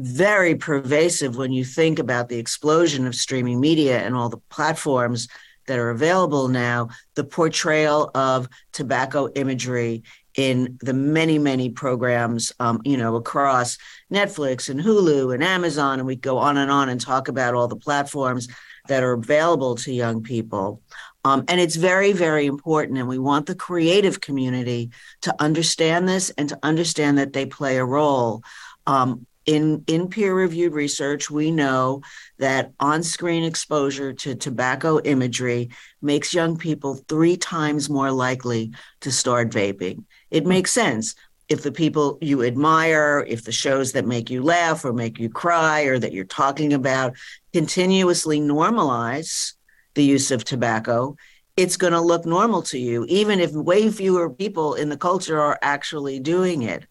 very 0.00 0.54
pervasive 0.54 1.36
when 1.36 1.52
you 1.52 1.64
think 1.64 1.98
about 1.98 2.28
the 2.28 2.38
explosion 2.38 3.06
of 3.06 3.14
streaming 3.14 3.60
media 3.60 3.98
and 4.00 4.14
all 4.14 4.28
the 4.28 4.40
platforms 4.48 5.28
that 5.66 5.78
are 5.78 5.90
available 5.90 6.48
now, 6.48 6.88
the 7.14 7.24
portrayal 7.24 8.10
of 8.14 8.48
tobacco 8.72 9.28
imagery 9.34 10.02
in 10.36 10.78
the 10.80 10.94
many, 10.94 11.38
many 11.38 11.68
programs, 11.68 12.52
um, 12.60 12.80
you 12.84 12.96
know, 12.96 13.16
across 13.16 13.76
Netflix 14.12 14.68
and 14.68 14.80
Hulu 14.80 15.34
and 15.34 15.42
Amazon, 15.42 15.98
and 15.98 16.06
we 16.06 16.14
go 16.16 16.38
on 16.38 16.56
and 16.56 16.70
on 16.70 16.88
and 16.88 17.00
talk 17.00 17.26
about 17.26 17.54
all 17.54 17.66
the 17.66 17.76
platforms 17.76 18.48
that 18.86 19.02
are 19.02 19.12
available 19.12 19.74
to 19.74 19.92
young 19.92 20.22
people. 20.22 20.80
Um, 21.24 21.44
and 21.48 21.60
it's 21.60 21.76
very, 21.76 22.12
very 22.12 22.46
important. 22.46 22.98
And 22.98 23.08
we 23.08 23.18
want 23.18 23.46
the 23.46 23.54
creative 23.54 24.20
community 24.20 24.90
to 25.22 25.34
understand 25.40 26.08
this 26.08 26.30
and 26.30 26.48
to 26.48 26.58
understand 26.62 27.18
that 27.18 27.32
they 27.32 27.44
play 27.44 27.76
a 27.76 27.84
role. 27.84 28.42
Um, 28.86 29.26
in, 29.48 29.82
in 29.86 30.08
peer 30.08 30.34
reviewed 30.34 30.74
research, 30.74 31.30
we 31.30 31.50
know 31.50 32.02
that 32.38 32.72
on 32.78 33.02
screen 33.02 33.44
exposure 33.44 34.12
to 34.12 34.34
tobacco 34.34 35.00
imagery 35.00 35.70
makes 36.02 36.34
young 36.34 36.58
people 36.58 36.96
three 37.08 37.38
times 37.38 37.88
more 37.88 38.12
likely 38.12 38.72
to 39.00 39.10
start 39.10 39.48
vaping. 39.48 40.04
It 40.30 40.44
makes 40.44 40.70
sense. 40.70 41.14
If 41.48 41.62
the 41.62 41.72
people 41.72 42.18
you 42.20 42.44
admire, 42.44 43.24
if 43.26 43.44
the 43.44 43.52
shows 43.52 43.92
that 43.92 44.06
make 44.06 44.28
you 44.28 44.42
laugh 44.42 44.84
or 44.84 44.92
make 44.92 45.18
you 45.18 45.30
cry 45.30 45.84
or 45.84 45.98
that 45.98 46.12
you're 46.12 46.26
talking 46.26 46.74
about 46.74 47.16
continuously 47.54 48.40
normalize 48.40 49.54
the 49.94 50.04
use 50.04 50.30
of 50.30 50.44
tobacco, 50.44 51.16
it's 51.56 51.78
going 51.78 51.94
to 51.94 52.02
look 52.02 52.26
normal 52.26 52.60
to 52.64 52.78
you, 52.78 53.06
even 53.08 53.40
if 53.40 53.52
way 53.52 53.90
fewer 53.90 54.28
people 54.28 54.74
in 54.74 54.90
the 54.90 54.98
culture 54.98 55.40
are 55.40 55.58
actually 55.62 56.20
doing 56.20 56.64
it. 56.64 56.84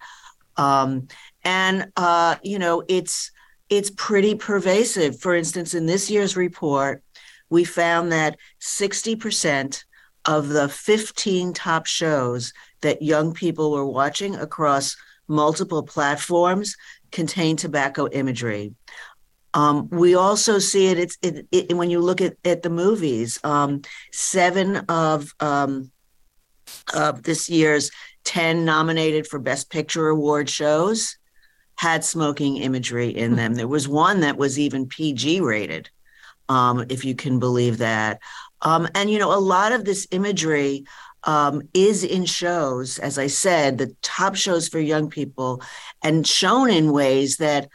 Um, 0.58 1.08
and 1.47 1.89
uh, 1.95 2.36
you 2.43 2.60
know 2.60 2.83
it's 2.89 3.31
it's 3.69 3.89
pretty 3.89 4.36
pervasive. 4.36 5.19
For 5.19 5.33
instance, 5.33 5.73
in 5.73 5.86
this 5.86 6.12
year's 6.12 6.36
report, 6.36 7.03
we 7.49 7.63
found 7.63 8.12
that 8.12 8.38
60% 8.62 9.83
of 10.25 10.49
the 10.49 10.69
15 10.69 11.53
top 11.53 11.86
shows 11.86 12.53
that 12.81 13.01
young 13.01 13.33
people 13.33 13.71
were 13.71 13.86
watching 13.86 14.36
across 14.36 14.95
multiple 15.27 15.83
platforms 15.83 16.77
contain 17.12 17.57
tobacco 17.57 18.07
imagery. 18.07 18.73
Um, 19.53 19.89
we 19.89 20.15
also 20.15 20.60
see 20.60 20.88
it, 20.88 20.97
it's, 20.97 21.17
it, 21.21 21.45
it, 21.51 21.75
when 21.75 21.89
you 21.89 21.99
look 21.99 22.21
at, 22.21 22.36
at 22.45 22.62
the 22.63 22.69
movies. 22.69 23.38
Um, 23.43 23.81
seven 24.13 24.77
of, 24.88 25.33
um, 25.41 25.91
of 26.93 27.23
this 27.23 27.49
year's 27.49 27.91
10 28.23 28.63
nominated 28.63 29.27
for 29.27 29.39
Best 29.39 29.69
Picture 29.69 30.07
Award 30.07 30.49
shows 30.49 31.17
had 31.78 32.04
smoking 32.04 32.58
imagery 32.58 33.10
in 33.10 33.36
them. 33.36 33.54
There 33.54 33.68
was 33.68 33.88
one 33.88 34.20
that 34.22 34.38
was 34.38 34.60
even 34.60 34.88
PG 34.88 35.42
rated, 35.42 35.90
um, 36.50 36.86
if 36.90 37.06
you 37.06 37.16
can 37.16 37.40
believe 37.40 37.78
that. 37.78 38.20
Um, 38.62 38.88
and, 38.96 39.10
you 39.10 39.20
know, 39.20 39.32
a 39.32 39.40
lot 39.40 39.72
of 39.72 39.86
this 39.86 40.08
imagery 40.12 40.86
um, 41.24 41.62
is 41.74 42.04
in 42.04 42.26
shows, 42.26 42.98
as 42.98 43.20
I 43.20 43.28
said, 43.28 43.78
the 43.78 43.96
top 44.02 44.36
shows 44.36 44.68
for 44.68 44.80
young 44.80 45.10
people, 45.10 45.62
and 46.04 46.26
shown 46.26 46.70
in 46.72 46.92
ways 46.92 47.38
that 47.38 47.70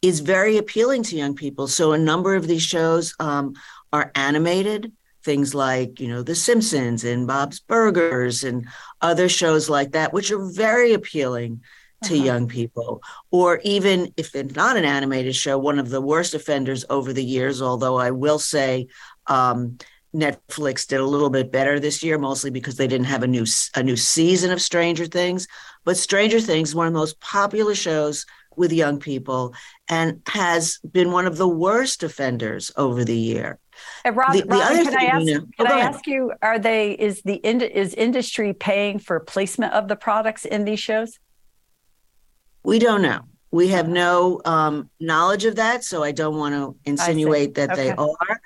is 0.00 0.20
very 0.20 0.56
appealing 0.56 1.02
to 1.04 1.16
young 1.16 1.34
people. 1.34 1.68
So 1.68 1.92
a 1.92 1.98
number 1.98 2.34
of 2.34 2.46
these 2.46 2.62
shows 2.62 3.14
um, 3.20 3.54
are 3.92 4.10
animated, 4.14 4.92
things 5.24 5.54
like, 5.54 6.00
you 6.00 6.08
know, 6.08 6.22
The 6.22 6.34
Simpsons 6.34 7.04
and 7.04 7.26
Bob's 7.26 7.60
Burgers 7.60 8.44
and 8.44 8.66
other 9.00 9.28
shows 9.28 9.68
like 9.68 9.92
that, 9.92 10.12
which 10.12 10.30
are 10.30 10.50
very 10.52 10.94
appealing 10.94 11.60
to 12.04 12.14
uh-huh. 12.14 12.24
young 12.24 12.48
people. 12.48 13.00
Or 13.30 13.60
even 13.64 14.12
if 14.16 14.34
it's 14.34 14.54
not 14.54 14.76
an 14.76 14.84
animated 14.84 15.34
show, 15.34 15.58
one 15.58 15.78
of 15.78 15.90
the 15.90 16.00
worst 16.00 16.34
offenders 16.34 16.84
over 16.90 17.12
the 17.12 17.24
years, 17.24 17.62
although 17.62 17.98
I 17.98 18.10
will 18.10 18.38
say 18.38 18.88
um, 19.26 19.78
Netflix 20.14 20.86
did 20.86 21.00
a 21.00 21.06
little 21.06 21.30
bit 21.30 21.50
better 21.50 21.80
this 21.80 22.02
year, 22.02 22.18
mostly 22.18 22.50
because 22.50 22.76
they 22.76 22.86
didn't 22.86 23.06
have 23.06 23.22
a 23.22 23.26
new 23.26 23.46
a 23.74 23.82
new 23.82 23.96
season 23.96 24.50
of 24.50 24.60
Stranger 24.60 25.06
Things. 25.06 25.48
But 25.84 25.96
Stranger 25.96 26.40
Things 26.40 26.70
is 26.70 26.74
one 26.74 26.86
of 26.86 26.92
the 26.92 26.98
most 26.98 27.20
popular 27.20 27.74
shows 27.74 28.26
with 28.56 28.72
young 28.72 28.98
people 28.98 29.54
and 29.88 30.20
has 30.26 30.78
been 30.90 31.10
one 31.10 31.26
of 31.26 31.38
the 31.38 31.48
worst 31.48 32.02
offenders 32.02 32.70
over 32.76 33.04
the 33.04 33.16
year. 33.16 33.58
Uh, 34.04 34.12
Rob, 34.12 34.32
the, 34.32 34.42
the 34.42 34.48
Robin, 34.48 34.84
can 34.84 34.98
I 34.98 35.04
ask? 35.04 35.26
You 35.26 35.34
know, 35.34 35.46
can 35.56 35.66
oh, 35.66 35.74
I 35.74 35.80
ask 35.80 36.06
you? 36.06 36.32
Are 36.42 36.58
they 36.58 36.92
is 36.92 37.22
the 37.22 37.40
is 37.44 37.94
industry 37.94 38.52
paying 38.52 38.98
for 38.98 39.18
placement 39.20 39.72
of 39.72 39.88
the 39.88 39.96
products 39.96 40.44
in 40.44 40.64
these 40.64 40.80
shows? 40.80 41.18
We 42.62 42.78
don't 42.78 43.02
know. 43.02 43.22
We 43.50 43.68
have 43.68 43.88
no 43.88 44.40
um, 44.44 44.88
knowledge 44.98 45.44
of 45.44 45.56
that, 45.56 45.84
so 45.84 46.02
I 46.02 46.12
don't 46.12 46.36
want 46.36 46.54
to 46.54 46.76
insinuate 46.84 47.54
that 47.54 47.72
okay. 47.72 47.82
they 47.82 47.90
are 47.90 48.40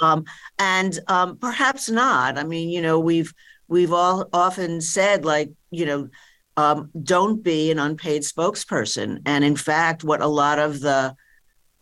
um, 0.00 0.24
and 0.58 0.98
um, 1.08 1.36
perhaps 1.38 1.88
not. 1.88 2.38
I 2.38 2.44
mean, 2.44 2.68
you 2.68 2.82
know, 2.82 2.98
we've 2.98 3.32
we've 3.68 3.92
all 3.92 4.28
often 4.32 4.80
said 4.80 5.24
like, 5.24 5.50
you 5.70 5.86
know, 5.86 6.08
um, 6.56 6.90
don't 7.02 7.42
be 7.42 7.70
an 7.70 7.78
unpaid 7.78 8.22
spokesperson. 8.22 9.20
And 9.26 9.44
in 9.44 9.56
fact, 9.56 10.04
what 10.04 10.22
a 10.22 10.26
lot 10.26 10.58
of 10.58 10.80
the 10.80 11.14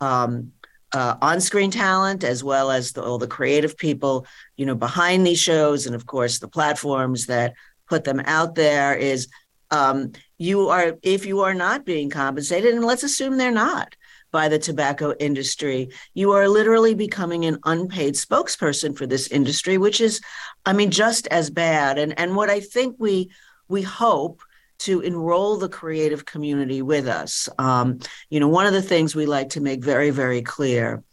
um, 0.01 0.51
uh, 0.93 1.15
on-screen 1.21 1.71
talent, 1.71 2.23
as 2.23 2.43
well 2.43 2.71
as 2.71 2.93
the, 2.93 3.03
all 3.03 3.17
the 3.17 3.27
creative 3.27 3.77
people, 3.77 4.25
you 4.57 4.65
know, 4.65 4.75
behind 4.75 5.25
these 5.25 5.39
shows, 5.39 5.85
and 5.85 5.95
of 5.95 6.05
course 6.05 6.39
the 6.39 6.47
platforms 6.47 7.27
that 7.27 7.53
put 7.87 8.03
them 8.03 8.21
out 8.21 8.55
there, 8.55 8.95
is 8.95 9.27
um, 9.75 10.11
you 10.37 10.69
are 10.69 10.97
if 11.01 11.25
you 11.25 11.41
are 11.41 11.53
not 11.53 11.85
being 11.85 12.09
compensated, 12.09 12.73
and 12.73 12.85
let's 12.85 13.03
assume 13.03 13.37
they're 13.37 13.51
not 13.51 13.95
by 14.31 14.49
the 14.49 14.59
tobacco 14.59 15.13
industry. 15.19 15.89
You 16.13 16.31
are 16.31 16.47
literally 16.47 16.95
becoming 16.95 17.45
an 17.45 17.59
unpaid 17.63 18.15
spokesperson 18.15 18.97
for 18.97 19.07
this 19.07 19.27
industry, 19.27 19.77
which 19.77 20.01
is, 20.01 20.21
I 20.65 20.73
mean, 20.73 20.91
just 20.91 21.27
as 21.27 21.49
bad. 21.49 21.97
And 21.97 22.17
and 22.19 22.35
what 22.35 22.49
I 22.49 22.59
think 22.59 22.95
we 22.99 23.31
we 23.67 23.81
hope 23.81 24.41
to 24.77 24.99
enroll 25.01 25.57
the 25.57 25.69
creative 25.69 26.25
community 26.25 26.81
with 26.81 27.07
us. 27.07 27.47
Um, 27.57 27.99
you 28.29 28.39
know, 28.39 28.49
one 28.49 28.65
of 28.65 28.73
the 28.73 28.81
things 28.81 29.15
we 29.15 29.25
like 29.25 29.49
to 29.49 29.61
make 29.61 29.83
very, 29.83 30.09
very 30.09 30.41
clear. 30.41 31.03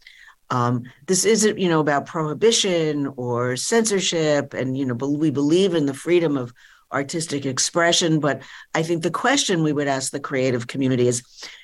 Um, 0.49 0.83
this 1.07 1.23
isn't, 1.25 1.57
you 1.57 1.69
know, 1.69 1.79
about 1.79 2.05
prohibition 2.05 3.13
or 3.15 3.55
censorship, 3.55 4.53
and 4.53 4.77
you 4.77 4.85
know, 4.85 4.93
we 4.93 5.31
believe 5.31 5.73
in 5.73 5.85
the 5.85 5.93
freedom 5.93 6.37
of 6.37 6.53
artistic 6.93 7.45
expression. 7.45 8.19
But 8.19 8.41
I 8.73 8.83
think 8.83 9.03
the 9.03 9.11
question 9.11 9.63
we 9.63 9.73
would 9.73 9.87
ask 9.87 10.11
the 10.11 10.19
creative 10.19 10.67
community 10.67 11.07
is, 11.07 11.23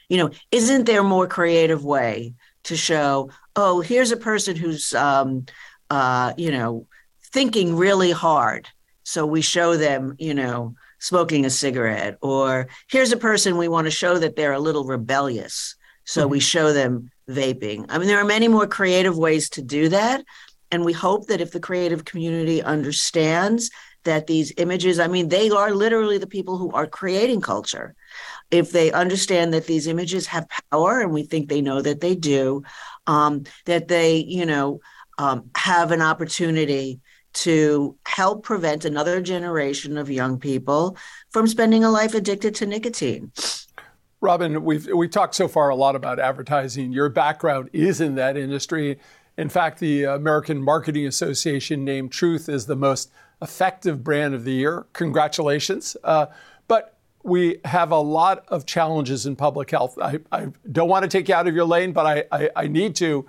you 0.10 0.18
know, 0.18 0.32
isn't 0.52 0.86
there 0.86 1.04
more 1.04 1.28
creative 1.28 1.84
way 1.86 2.34
to 2.64 2.76
show, 2.76 3.30
oh, 3.56 3.82
here's 3.82 4.12
a 4.12 4.18
person 4.18 4.56
who's, 4.56 4.94
um, 4.94 5.46
uh, 5.90 6.34
you 6.38 6.52
know, 6.52 6.88
thinking 7.32 7.76
really 7.76 8.12
hard. 8.12 8.68
So 9.04 9.26
we 9.26 9.42
show 9.42 9.78
them, 9.78 10.16
you 10.20 10.34
know, 10.34 10.76
smoking 11.00 11.46
a 11.46 11.50
cigarette, 11.50 12.18
or 12.22 12.68
here's 12.90 13.12
a 13.12 13.18
person 13.18 13.58
we 13.58 13.68
want 13.68 13.86
to 13.86 13.92
show 13.92 14.18
that 14.20 14.36
they're 14.36 14.54
a 14.54 14.60
little 14.60 14.84
rebellious. 14.84 15.76
So 16.04 16.22
mm-hmm. 16.22 16.32
we 16.32 16.40
show 16.40 16.74
them 16.74 17.10
vaping. 17.30 17.86
I 17.90 17.98
mean, 17.98 18.08
there 18.08 18.20
are 18.20 18.26
many 18.26 18.48
more 18.48 18.68
creative 18.68 19.18
ways 19.18 19.50
to 19.52 19.62
do 19.62 19.90
that. 19.90 20.24
And 20.72 20.86
we 20.86 20.94
hope 20.94 21.28
that 21.28 21.42
if 21.42 21.52
the 21.52 21.60
creative 21.60 22.06
community 22.06 22.62
understands 22.62 23.72
that 24.04 24.28
these 24.28 24.54
images, 24.58 25.00
I 25.00 25.08
mean, 25.08 25.30
they 25.30 25.50
are 25.50 25.74
literally 25.74 26.18
the 26.18 26.28
people 26.28 26.58
who 26.58 26.72
are 26.72 26.88
creating 26.88 27.42
culture 27.42 27.96
if 28.52 28.72
they 28.72 28.92
understand 28.92 29.54
that 29.54 29.68
these 29.68 29.88
images 29.88 30.26
have 30.28 30.48
power, 30.72 31.02
and 31.02 31.12
we 31.12 31.24
think 31.24 31.50
they 31.50 31.62
know 31.62 31.82
that 31.82 32.02
they 32.02 32.16
do, 32.16 32.64
um, 33.08 33.44
that 33.66 33.88
they, 33.88 34.18
you 34.18 34.46
know, 34.46 34.80
um, 35.18 35.50
have 35.56 35.92
an 35.92 36.02
opportunity 36.02 37.00
to 37.32 37.96
help 38.06 38.44
prevent 38.44 38.86
another 38.86 39.22
generation 39.22 39.98
of 39.98 40.10
young 40.10 40.40
people 40.40 40.98
from 41.30 41.48
spending 41.48 41.84
a 41.84 41.92
life 41.92 42.16
addicted 42.16 42.56
to 42.56 42.66
nicotine. 42.66 43.32
Robin, 44.22 44.64
we've 44.64 44.88
we 44.88 45.08
talked 45.08 45.36
so 45.36 45.48
far 45.48 45.70
a 45.70 45.76
lot 45.76 45.96
about 45.96 46.20
advertising. 46.20 46.92
Your 46.92 47.08
background 47.10 47.70
is 47.72 48.02
in 48.02 48.16
that 48.16 48.36
industry. 48.36 49.00
In 49.38 49.48
fact, 49.48 49.80
the 49.80 50.04
American 50.04 50.62
Marketing 50.62 51.08
Association 51.08 51.86
named 51.86 52.12
Truth 52.12 52.50
as 52.50 52.66
the 52.66 52.76
most 52.76 53.12
effective 53.42 54.04
brand 54.04 54.34
of 54.34 54.44
the 54.44 54.54
year. 54.54 54.86
Congratulations! 54.94 55.96
Uh, 56.04 56.28
but 56.68 57.00
we 57.24 57.60
have 57.66 57.92
a 57.92 58.00
lot 58.00 58.46
of 58.48 58.66
challenges 58.66 59.26
in 59.26 59.36
public 59.36 59.72
health. 59.72 59.98
I, 60.00 60.20
I 60.32 60.48
don't 60.72 60.90
want 60.90 61.04
to 61.04 61.10
take 61.10 61.28
you 61.28 61.36
out 61.36 61.48
of 61.48 61.56
your 61.56 61.66
lane, 61.66 61.92
but 61.92 62.06
I, 62.06 62.24
I, 62.32 62.50
I, 62.56 62.68
need 62.68 62.96
to 62.98 63.26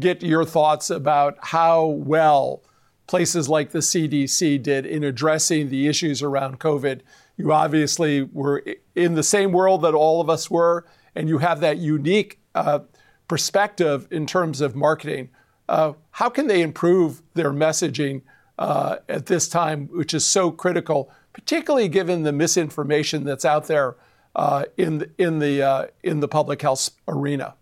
get 0.00 0.22
your 0.22 0.44
thoughts 0.44 0.88
about 0.90 1.36
how 1.40 1.86
well 1.86 2.62
places 3.06 3.48
like 3.48 3.70
the 3.70 3.80
CDC 3.80 4.62
did 4.62 4.86
in 4.86 5.04
addressing 5.04 5.68
the 5.68 5.86
issues 5.86 6.22
around 6.22 6.58
COVID. 6.58 7.00
You 7.36 7.52
obviously 7.52 8.22
were 8.22 8.64
in 8.94 9.14
the 9.14 9.22
same 9.22 9.52
world 9.52 9.82
that 9.82 9.94
all 9.94 10.20
of 10.20 10.30
us 10.30 10.50
were, 10.50 10.86
and 11.14 11.28
you 11.28 11.38
have 11.38 11.60
that 11.60 11.78
unique 11.78 12.40
uh, 12.54 12.80
perspective 13.28 14.08
in 14.10 14.26
terms 14.26 14.60
of 14.60 14.74
marketing. 14.74 15.30
Uh, 15.68 15.92
how 16.12 16.28
can 16.28 16.46
they 16.46 16.62
improve 16.62 17.22
their 17.34 17.50
messaging 17.50 18.22
uh, 18.58 18.96
at 19.08 19.26
this 19.26 19.48
time, 19.48 19.88
which 19.88 20.14
is 20.14 20.24
so 20.24 20.50
critical 20.50 21.10
particularly 21.34 21.88
given 21.88 22.22
the 22.22 22.32
misinformation 22.32 23.24
that's 23.24 23.44
out 23.44 23.66
there 23.66 23.96
uh, 24.34 24.64
in 24.78 24.98
the, 24.98 25.10
in 25.18 25.40
the 25.40 25.62
uh, 25.62 25.86
in 26.02 26.20
the 26.20 26.28
public 26.28 26.62
health 26.62 26.90
arena? 27.06 27.54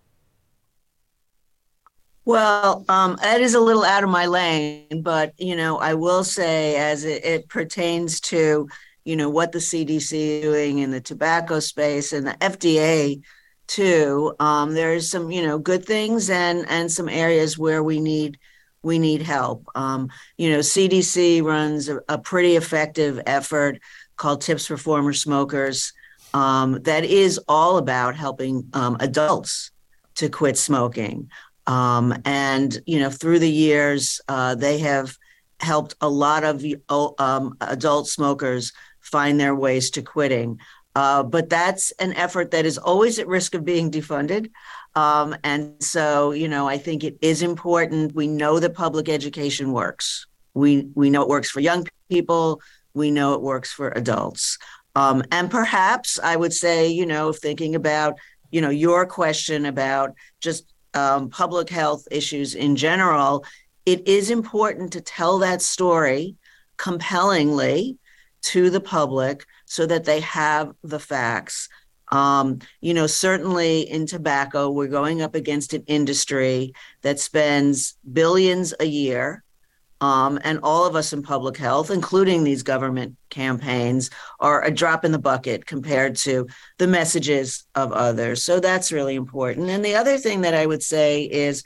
Well, 2.24 2.85
um, 2.88 3.18
that 3.20 3.40
is 3.40 3.55
a 3.55 3.61
little 3.61 3.83
out 3.83 4.05
of 4.05 4.11
my 4.11 4.26
lane, 4.26 5.02
but 5.02 5.33
you 5.38 5.57
know, 5.57 5.78
I 5.78 5.94
will 5.94 6.22
say, 6.22 6.76
as 6.76 7.05
it, 7.05 7.24
it 7.24 7.48
pertains 7.48 8.20
to 8.20 8.68
you 9.05 9.16
know 9.16 9.28
what 9.28 9.50
the 9.50 9.59
CDC 9.59 10.12
is 10.12 10.42
doing 10.42 10.78
in 10.78 10.92
the 10.92 11.00
tobacco 11.00 11.59
space 11.59 12.12
and 12.12 12.26
the 12.26 12.35
FDA 12.35 13.20
too, 13.66 14.35
um, 14.38 14.74
there's 14.74 15.11
some 15.11 15.31
you 15.31 15.42
know 15.42 15.59
good 15.59 15.85
things 15.85 16.31
and 16.31 16.66
and 16.68 16.92
some 16.92 17.09
areas 17.09 17.59
where 17.59 17.83
we 17.83 18.00
need 18.00 18.38
we 18.82 18.98
need 18.98 19.22
help. 19.22 19.66
Um, 19.74 20.10
you 20.36 20.50
know, 20.50 20.58
CDC 20.58 21.42
runs 21.42 21.88
a, 21.88 22.00
a, 22.08 22.18
pretty 22.18 22.56
effective 22.56 23.20
effort 23.26 23.80
called 24.16 24.40
Tips 24.40 24.66
for 24.66 24.76
Former 24.76 25.12
Smokers 25.12 25.92
um, 26.34 26.80
that 26.82 27.04
is 27.04 27.38
all 27.48 27.78
about 27.78 28.16
helping 28.16 28.68
um, 28.72 28.96
adults 29.00 29.70
to 30.16 30.28
quit 30.28 30.58
smoking. 30.58 31.30
Um, 31.66 32.14
and, 32.24 32.76
you 32.86 32.98
know, 32.98 33.10
through 33.10 33.38
the 33.38 33.50
years, 33.50 34.20
uh, 34.28 34.54
they 34.54 34.78
have 34.78 35.16
helped 35.60 35.94
a 36.00 36.08
lot 36.08 36.42
of 36.44 36.64
um, 37.18 37.56
adult 37.60 38.08
smokers 38.08 38.72
find 39.00 39.38
their 39.38 39.54
ways 39.54 39.90
to 39.90 40.02
quitting. 40.02 40.58
Uh, 40.94 41.22
but 41.22 41.48
that's 41.48 41.90
an 41.92 42.12
effort 42.14 42.50
that 42.50 42.66
is 42.66 42.78
always 42.78 43.18
at 43.18 43.26
risk 43.26 43.55
of 43.55 43.64
being 43.64 43.90
defunded. 43.90 44.50
Um, 44.94 45.35
and 45.42 45.83
so, 45.83 46.33
you 46.33 46.48
know, 46.48 46.68
I 46.68 46.76
think 46.76 47.02
it 47.02 47.16
is 47.22 47.42
important. 47.42 48.14
We 48.14 48.26
know 48.26 48.59
that 48.59 48.74
public 48.74 49.09
education 49.09 49.72
works. 49.72 50.26
We 50.55 50.88
we 50.94 51.09
know 51.09 51.22
it 51.22 51.28
works 51.28 51.50
for 51.50 51.61
young 51.61 51.87
people. 52.11 52.61
We 52.92 53.11
know 53.11 53.33
it 53.33 53.40
works 53.40 53.72
for 53.72 53.88
adults. 53.88 54.59
Um, 54.94 55.22
and 55.33 55.50
perhaps 55.50 56.18
I 56.22 56.37
would 56.37 56.52
say, 56.52 56.88
you 56.88 57.07
know, 57.07 57.33
thinking 57.33 57.74
about, 57.74 58.18
you 58.50 58.61
know, 58.61 58.68
your 58.68 59.07
question 59.07 59.64
about 59.64 60.12
just 60.42 60.66
um, 60.92 61.31
public 61.31 61.70
health 61.70 62.07
issues 62.11 62.55
in 62.55 62.76
general, 62.76 63.46
it 63.87 64.07
is 64.07 64.28
important 64.28 64.92
to 64.92 65.00
tell 65.00 65.38
that 65.38 65.62
story 65.62 66.37
compellingly 66.76 67.96
to 68.42 68.68
the 68.68 68.81
public 68.81 69.46
so 69.72 69.87
that 69.87 70.04
they 70.04 70.20
have 70.20 70.74
the 70.82 70.98
facts. 70.98 71.70
Um, 72.08 72.58
you 72.82 72.92
know, 72.92 73.06
certainly 73.06 73.80
in 73.90 74.04
tobacco, 74.04 74.70
we're 74.70 74.87
going 74.87 75.22
up 75.22 75.35
against 75.35 75.72
an 75.72 75.82
industry 75.87 76.74
that 77.00 77.18
spends 77.18 77.94
billions 78.12 78.74
a 78.80 78.85
year. 78.85 79.42
Um, 80.02 80.38
and 80.44 80.61
all 80.62 80.85
of 80.85 80.94
us 80.94 81.14
in 81.14 81.22
public 81.22 81.56
health, 81.56 81.90
including 81.90 82.44
these 82.44 82.62
government 82.62 83.16
campaigns, 83.30 84.11
are 84.40 84.62
a 84.62 84.70
drop 84.70 85.06
in 85.06 85.12
the 85.12 85.18
bucket 85.18 85.64
compared 85.64 86.16
to 86.16 86.48
the 86.76 86.87
messages 86.87 87.64
of 87.74 87.92
others. 87.92 88.42
So 88.42 88.61
that's 88.61 88.92
really 88.92 89.14
important. 89.14 89.70
And 89.70 89.82
the 89.82 89.94
other 89.94 90.18
thing 90.18 90.42
that 90.42 90.52
I 90.52 90.66
would 90.66 90.82
say 90.82 91.22
is, 91.22 91.64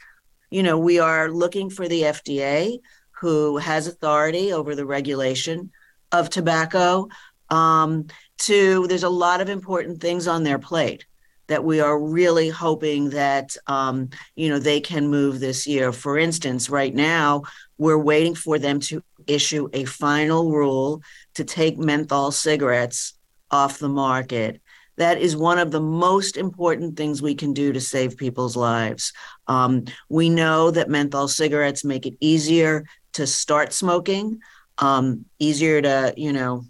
you 0.50 0.62
know, 0.62 0.78
we 0.78 1.00
are 1.00 1.28
looking 1.28 1.70
for 1.70 1.88
the 1.88 2.02
FDA, 2.02 2.78
who 3.20 3.56
has 3.56 3.88
authority 3.88 4.52
over 4.52 4.76
the 4.76 4.86
regulation 4.86 5.72
of 6.12 6.30
tobacco, 6.30 7.08
um, 7.50 8.06
to 8.38 8.86
there's 8.88 9.02
a 9.02 9.08
lot 9.08 9.40
of 9.40 9.48
important 9.48 10.00
things 10.00 10.26
on 10.26 10.42
their 10.42 10.58
plate 10.58 11.06
that 11.48 11.64
we 11.64 11.80
are 11.80 11.98
really 11.98 12.48
hoping 12.48 13.10
that 13.10 13.56
um, 13.66 14.08
you 14.34 14.48
know 14.48 14.58
they 14.58 14.80
can 14.80 15.08
move 15.08 15.40
this 15.40 15.66
year. 15.66 15.92
For 15.92 16.18
instance, 16.18 16.68
right 16.68 16.94
now 16.94 17.42
we're 17.78 17.98
waiting 17.98 18.34
for 18.34 18.58
them 18.58 18.80
to 18.80 19.02
issue 19.26 19.68
a 19.72 19.84
final 19.84 20.52
rule 20.52 21.02
to 21.34 21.44
take 21.44 21.78
menthol 21.78 22.30
cigarettes 22.30 23.14
off 23.50 23.78
the 23.78 23.88
market. 23.88 24.60
That 24.96 25.18
is 25.18 25.36
one 25.36 25.58
of 25.58 25.70
the 25.70 25.80
most 25.80 26.36
important 26.36 26.96
things 26.96 27.20
we 27.20 27.34
can 27.34 27.52
do 27.52 27.72
to 27.72 27.80
save 27.80 28.16
people's 28.16 28.56
lives. 28.56 29.12
Um, 29.46 29.84
we 30.08 30.30
know 30.30 30.70
that 30.70 30.88
menthol 30.88 31.28
cigarettes 31.28 31.84
make 31.84 32.06
it 32.06 32.14
easier 32.20 32.86
to 33.12 33.26
start 33.26 33.72
smoking, 33.74 34.40
um, 34.78 35.26
easier 35.38 35.82
to, 35.82 36.14
you 36.16 36.32
know, 36.32 36.64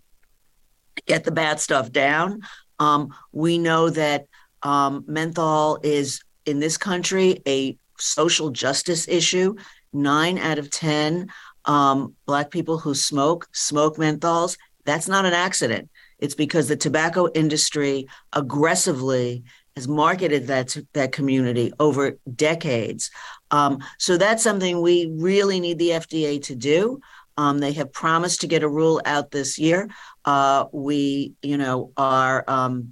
get 1.06 1.24
the 1.24 1.32
bad 1.32 1.60
stuff 1.60 1.90
down. 1.90 2.40
Um, 2.78 3.14
we 3.32 3.58
know 3.58 3.90
that 3.90 4.26
um, 4.62 5.04
menthol 5.06 5.78
is 5.82 6.20
in 6.44 6.60
this 6.60 6.76
country 6.76 7.42
a 7.46 7.76
social 7.98 8.50
justice 8.50 9.08
issue. 9.08 9.54
Nine 9.92 10.38
out 10.38 10.58
of 10.58 10.70
10 10.70 11.28
um, 11.64 12.14
Black 12.26 12.50
people 12.50 12.78
who 12.78 12.94
smoke 12.94 13.48
smoke 13.52 13.96
menthols. 13.96 14.56
That's 14.84 15.08
not 15.08 15.24
an 15.24 15.32
accident. 15.32 15.90
It's 16.18 16.34
because 16.34 16.68
the 16.68 16.76
tobacco 16.76 17.28
industry 17.32 18.06
aggressively 18.32 19.44
has 19.74 19.86
marketed 19.86 20.46
that 20.46 20.76
that 20.94 21.12
community 21.12 21.72
over 21.78 22.18
decades. 22.34 23.10
Um, 23.50 23.82
so 23.98 24.16
that's 24.16 24.42
something 24.42 24.80
we 24.80 25.06
really 25.12 25.60
need 25.60 25.78
the 25.78 25.90
FDA 25.90 26.42
to 26.44 26.54
do. 26.54 27.00
Um, 27.36 27.58
they 27.58 27.72
have 27.72 27.92
promised 27.92 28.40
to 28.40 28.46
get 28.46 28.62
a 28.62 28.68
rule 28.68 29.00
out 29.04 29.30
this 29.30 29.58
year. 29.58 29.88
Uh, 30.24 30.66
we, 30.72 31.34
you 31.42 31.58
know, 31.58 31.92
are 31.96 32.44
um, 32.48 32.90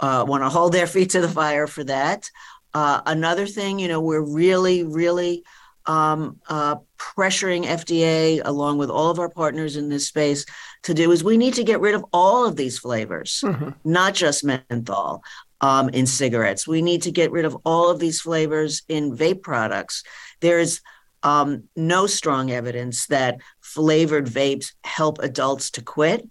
uh, 0.00 0.24
want 0.26 0.42
to 0.42 0.48
hold 0.48 0.72
their 0.72 0.86
feet 0.94 1.10
to 1.10 1.20
the 1.20 1.28
fire 1.28 1.66
for 1.66 1.84
that. 1.84 2.30
Uh, 2.74 3.00
another 3.06 3.46
thing, 3.46 3.78
you 3.78 3.88
know, 3.88 4.00
we're 4.00 4.20
really, 4.20 4.84
really 4.84 5.42
um, 5.86 6.40
uh, 6.48 6.76
pressuring 6.98 7.64
FDA 7.64 8.42
along 8.44 8.78
with 8.78 8.90
all 8.90 9.10
of 9.10 9.18
our 9.18 9.30
partners 9.30 9.76
in 9.76 9.88
this 9.88 10.06
space 10.06 10.44
to 10.82 10.94
do 10.94 11.10
is 11.12 11.22
we 11.22 11.36
need 11.36 11.54
to 11.54 11.64
get 11.64 11.80
rid 11.80 11.94
of 11.94 12.04
all 12.12 12.44
of 12.44 12.56
these 12.56 12.78
flavors, 12.78 13.40
mm-hmm. 13.44 13.70
not 13.84 14.14
just 14.14 14.44
menthol 14.44 15.22
um, 15.60 15.88
in 15.90 16.06
cigarettes. 16.06 16.66
We 16.66 16.82
need 16.82 17.02
to 17.02 17.10
get 17.10 17.30
rid 17.30 17.44
of 17.44 17.56
all 17.64 17.90
of 17.90 17.98
these 17.98 18.20
flavors 18.20 18.82
in 18.88 19.16
vape 19.16 19.42
products. 19.42 20.02
There's 20.40 20.80
um, 21.22 21.64
no 21.74 22.06
strong 22.06 22.50
evidence 22.50 23.06
that 23.06 23.40
flavored 23.76 24.26
vapes 24.26 24.72
help 24.84 25.18
adults 25.18 25.70
to 25.72 25.82
quit. 25.82 26.26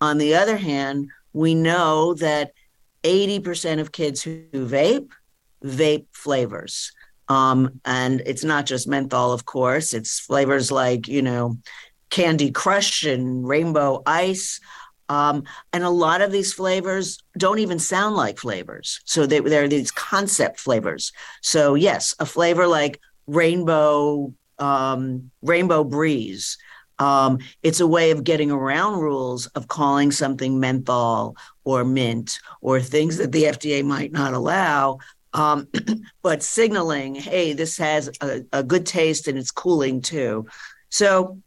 On 0.00 0.16
the 0.16 0.34
other 0.34 0.56
hand, 0.56 1.10
we 1.34 1.54
know 1.54 2.14
that 2.14 2.52
80% 3.02 3.80
of 3.80 3.92
kids 3.92 4.22
who 4.22 4.46
vape 4.54 5.10
vape 5.62 6.06
flavors. 6.12 6.92
Um, 7.28 7.82
and 7.84 8.22
it's 8.24 8.44
not 8.44 8.64
just 8.64 8.88
menthol, 8.88 9.32
of 9.32 9.44
course, 9.44 9.92
it's 9.92 10.18
flavors 10.18 10.72
like, 10.72 11.06
you 11.06 11.20
know, 11.20 11.58
Candy 12.08 12.50
Crush 12.50 13.04
and 13.04 13.46
Rainbow 13.46 14.02
Ice. 14.06 14.58
Um, 15.10 15.44
and 15.74 15.84
a 15.84 15.90
lot 15.90 16.22
of 16.22 16.32
these 16.32 16.54
flavors 16.54 17.22
don't 17.36 17.58
even 17.58 17.78
sound 17.78 18.16
like 18.16 18.38
flavors. 18.38 19.00
So 19.04 19.26
they, 19.26 19.40
they're 19.40 19.68
these 19.68 19.90
concept 19.90 20.58
flavors. 20.58 21.12
So, 21.42 21.74
yes, 21.74 22.14
a 22.18 22.24
flavor 22.24 22.66
like 22.66 22.98
Rainbow 23.26 24.32
um, 24.60 25.30
Rainbow 25.42 25.82
Breeze 25.82 26.58
um, 27.00 27.38
it's 27.62 27.80
a 27.80 27.86
way 27.86 28.10
of 28.10 28.24
getting 28.24 28.50
around 28.50 29.00
rules 29.00 29.46
of 29.46 29.68
calling 29.68 30.12
something 30.12 30.60
menthol 30.60 31.34
or 31.64 31.82
mint 31.82 32.38
or 32.60 32.80
things 32.80 33.16
that 33.16 33.32
the 33.32 33.44
FDA 33.44 33.82
might 33.82 34.12
not 34.12 34.34
allow, 34.34 34.98
um, 35.32 35.66
but 36.22 36.42
signaling, 36.42 37.14
hey, 37.14 37.54
this 37.54 37.78
has 37.78 38.10
a, 38.20 38.42
a, 38.52 38.62
good 38.62 38.84
taste 38.84 39.28
and 39.28 39.38
it's 39.38 39.50
cooling 39.50 40.02
too. 40.02 40.46
So 40.90 41.40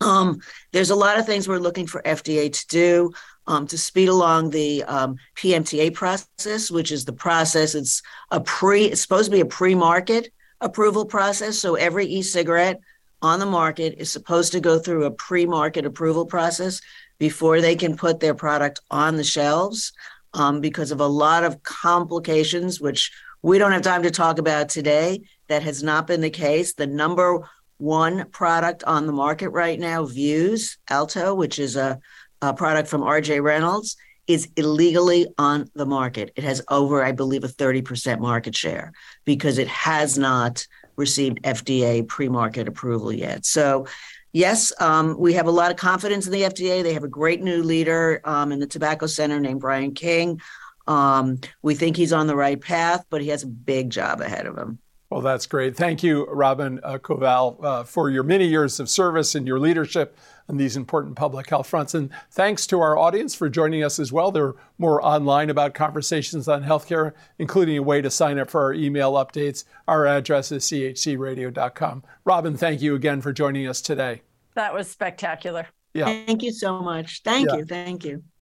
um, 0.00 0.40
there's 0.72 0.90
a 0.90 0.96
lot 0.96 1.18
of 1.18 1.26
things 1.26 1.46
we're 1.46 1.58
looking 1.58 1.86
for 1.86 2.02
FDA 2.02 2.52
to 2.52 2.66
do. 2.66 3.12
Um, 3.44 3.66
to 3.66 3.76
speed 3.76 4.08
along 4.08 4.50
the 4.50 4.84
um, 4.84 5.16
PMTA 5.34 5.94
process, 5.94 6.70
which 6.70 6.92
is 6.92 7.04
the 7.04 7.12
process. 7.12 7.74
It's 7.74 8.00
a 8.30 8.40
pre. 8.40 8.84
It's 8.84 9.00
supposed 9.00 9.24
to 9.24 9.32
be 9.32 9.40
a 9.40 9.44
pre-market 9.44 10.32
approval 10.60 11.04
process. 11.04 11.58
So 11.58 11.74
every 11.74 12.06
e-cigarette 12.06 12.80
on 13.22 13.38
the 13.38 13.46
market 13.46 13.94
is 13.98 14.10
supposed 14.10 14.52
to 14.52 14.60
go 14.60 14.78
through 14.78 15.04
a 15.04 15.10
pre 15.10 15.46
market 15.46 15.86
approval 15.86 16.26
process 16.26 16.80
before 17.18 17.60
they 17.60 17.76
can 17.76 17.96
put 17.96 18.20
their 18.20 18.34
product 18.34 18.80
on 18.90 19.16
the 19.16 19.24
shelves 19.24 19.92
um, 20.34 20.60
because 20.60 20.90
of 20.90 21.00
a 21.00 21.06
lot 21.06 21.44
of 21.44 21.62
complications, 21.62 22.80
which 22.80 23.12
we 23.42 23.58
don't 23.58 23.72
have 23.72 23.82
time 23.82 24.02
to 24.02 24.10
talk 24.10 24.38
about 24.38 24.68
today. 24.68 25.22
That 25.48 25.62
has 25.62 25.82
not 25.82 26.06
been 26.06 26.20
the 26.20 26.30
case. 26.30 26.74
The 26.74 26.86
number 26.86 27.48
one 27.78 28.28
product 28.30 28.84
on 28.84 29.06
the 29.06 29.12
market 29.12 29.50
right 29.50 29.78
now, 29.78 30.04
Vuse 30.04 30.78
Alto, 30.88 31.34
which 31.34 31.58
is 31.58 31.76
a, 31.76 32.00
a 32.40 32.54
product 32.54 32.88
from 32.88 33.02
RJ 33.02 33.42
Reynolds, 33.42 33.96
is 34.26 34.48
illegally 34.56 35.26
on 35.36 35.68
the 35.74 35.86
market. 35.86 36.32
It 36.36 36.44
has 36.44 36.62
over, 36.68 37.04
I 37.04 37.12
believe, 37.12 37.44
a 37.44 37.48
30% 37.48 38.20
market 38.20 38.56
share 38.56 38.92
because 39.24 39.58
it 39.58 39.68
has 39.68 40.16
not 40.16 40.66
received 40.96 41.42
FDA 41.42 42.06
pre 42.06 42.28
market 42.28 42.68
approval 42.68 43.12
yet. 43.12 43.44
So, 43.44 43.86
yes, 44.32 44.72
um, 44.80 45.16
we 45.18 45.34
have 45.34 45.46
a 45.46 45.50
lot 45.50 45.70
of 45.70 45.76
confidence 45.76 46.26
in 46.26 46.32
the 46.32 46.42
FDA. 46.42 46.82
They 46.82 46.94
have 46.94 47.04
a 47.04 47.08
great 47.08 47.42
new 47.42 47.62
leader 47.62 48.20
um, 48.24 48.52
in 48.52 48.58
the 48.58 48.66
Tobacco 48.66 49.06
Center 49.06 49.40
named 49.40 49.60
Brian 49.60 49.94
King. 49.94 50.40
Um, 50.86 51.40
we 51.62 51.74
think 51.74 51.96
he's 51.96 52.12
on 52.12 52.26
the 52.26 52.36
right 52.36 52.60
path, 52.60 53.04
but 53.08 53.22
he 53.22 53.28
has 53.28 53.42
a 53.42 53.48
big 53.48 53.90
job 53.90 54.20
ahead 54.20 54.46
of 54.46 54.58
him. 54.58 54.78
Well, 55.12 55.20
that's 55.20 55.44
great. 55.44 55.76
Thank 55.76 56.02
you, 56.02 56.24
Robin 56.24 56.80
uh, 56.82 56.96
Koval, 56.96 57.62
uh, 57.62 57.84
for 57.84 58.08
your 58.08 58.22
many 58.22 58.46
years 58.46 58.80
of 58.80 58.88
service 58.88 59.34
and 59.34 59.46
your 59.46 59.58
leadership 59.58 60.16
on 60.48 60.56
these 60.56 60.74
important 60.74 61.16
public 61.16 61.50
health 61.50 61.66
fronts. 61.66 61.92
And 61.92 62.08
thanks 62.30 62.66
to 62.68 62.80
our 62.80 62.96
audience 62.96 63.34
for 63.34 63.50
joining 63.50 63.84
us 63.84 63.98
as 63.98 64.10
well. 64.10 64.30
They're 64.30 64.54
more 64.78 65.04
online 65.04 65.50
about 65.50 65.74
conversations 65.74 66.48
on 66.48 66.64
healthcare, 66.64 67.12
including 67.38 67.76
a 67.76 67.82
way 67.82 68.00
to 68.00 68.08
sign 68.08 68.38
up 68.38 68.48
for 68.48 68.62
our 68.62 68.72
email 68.72 69.12
updates. 69.12 69.64
Our 69.86 70.06
address 70.06 70.50
is 70.50 70.64
chcradio.com. 70.64 72.04
Robin, 72.24 72.56
thank 72.56 72.80
you 72.80 72.94
again 72.94 73.20
for 73.20 73.34
joining 73.34 73.68
us 73.68 73.82
today. 73.82 74.22
That 74.54 74.72
was 74.72 74.88
spectacular. 74.88 75.66
Yeah. 75.92 76.06
Thank 76.06 76.42
you 76.42 76.52
so 76.52 76.80
much. 76.80 77.20
Thank 77.22 77.50
yeah. 77.50 77.56
you. 77.56 77.64
Thank 77.66 78.06
you. 78.06 78.22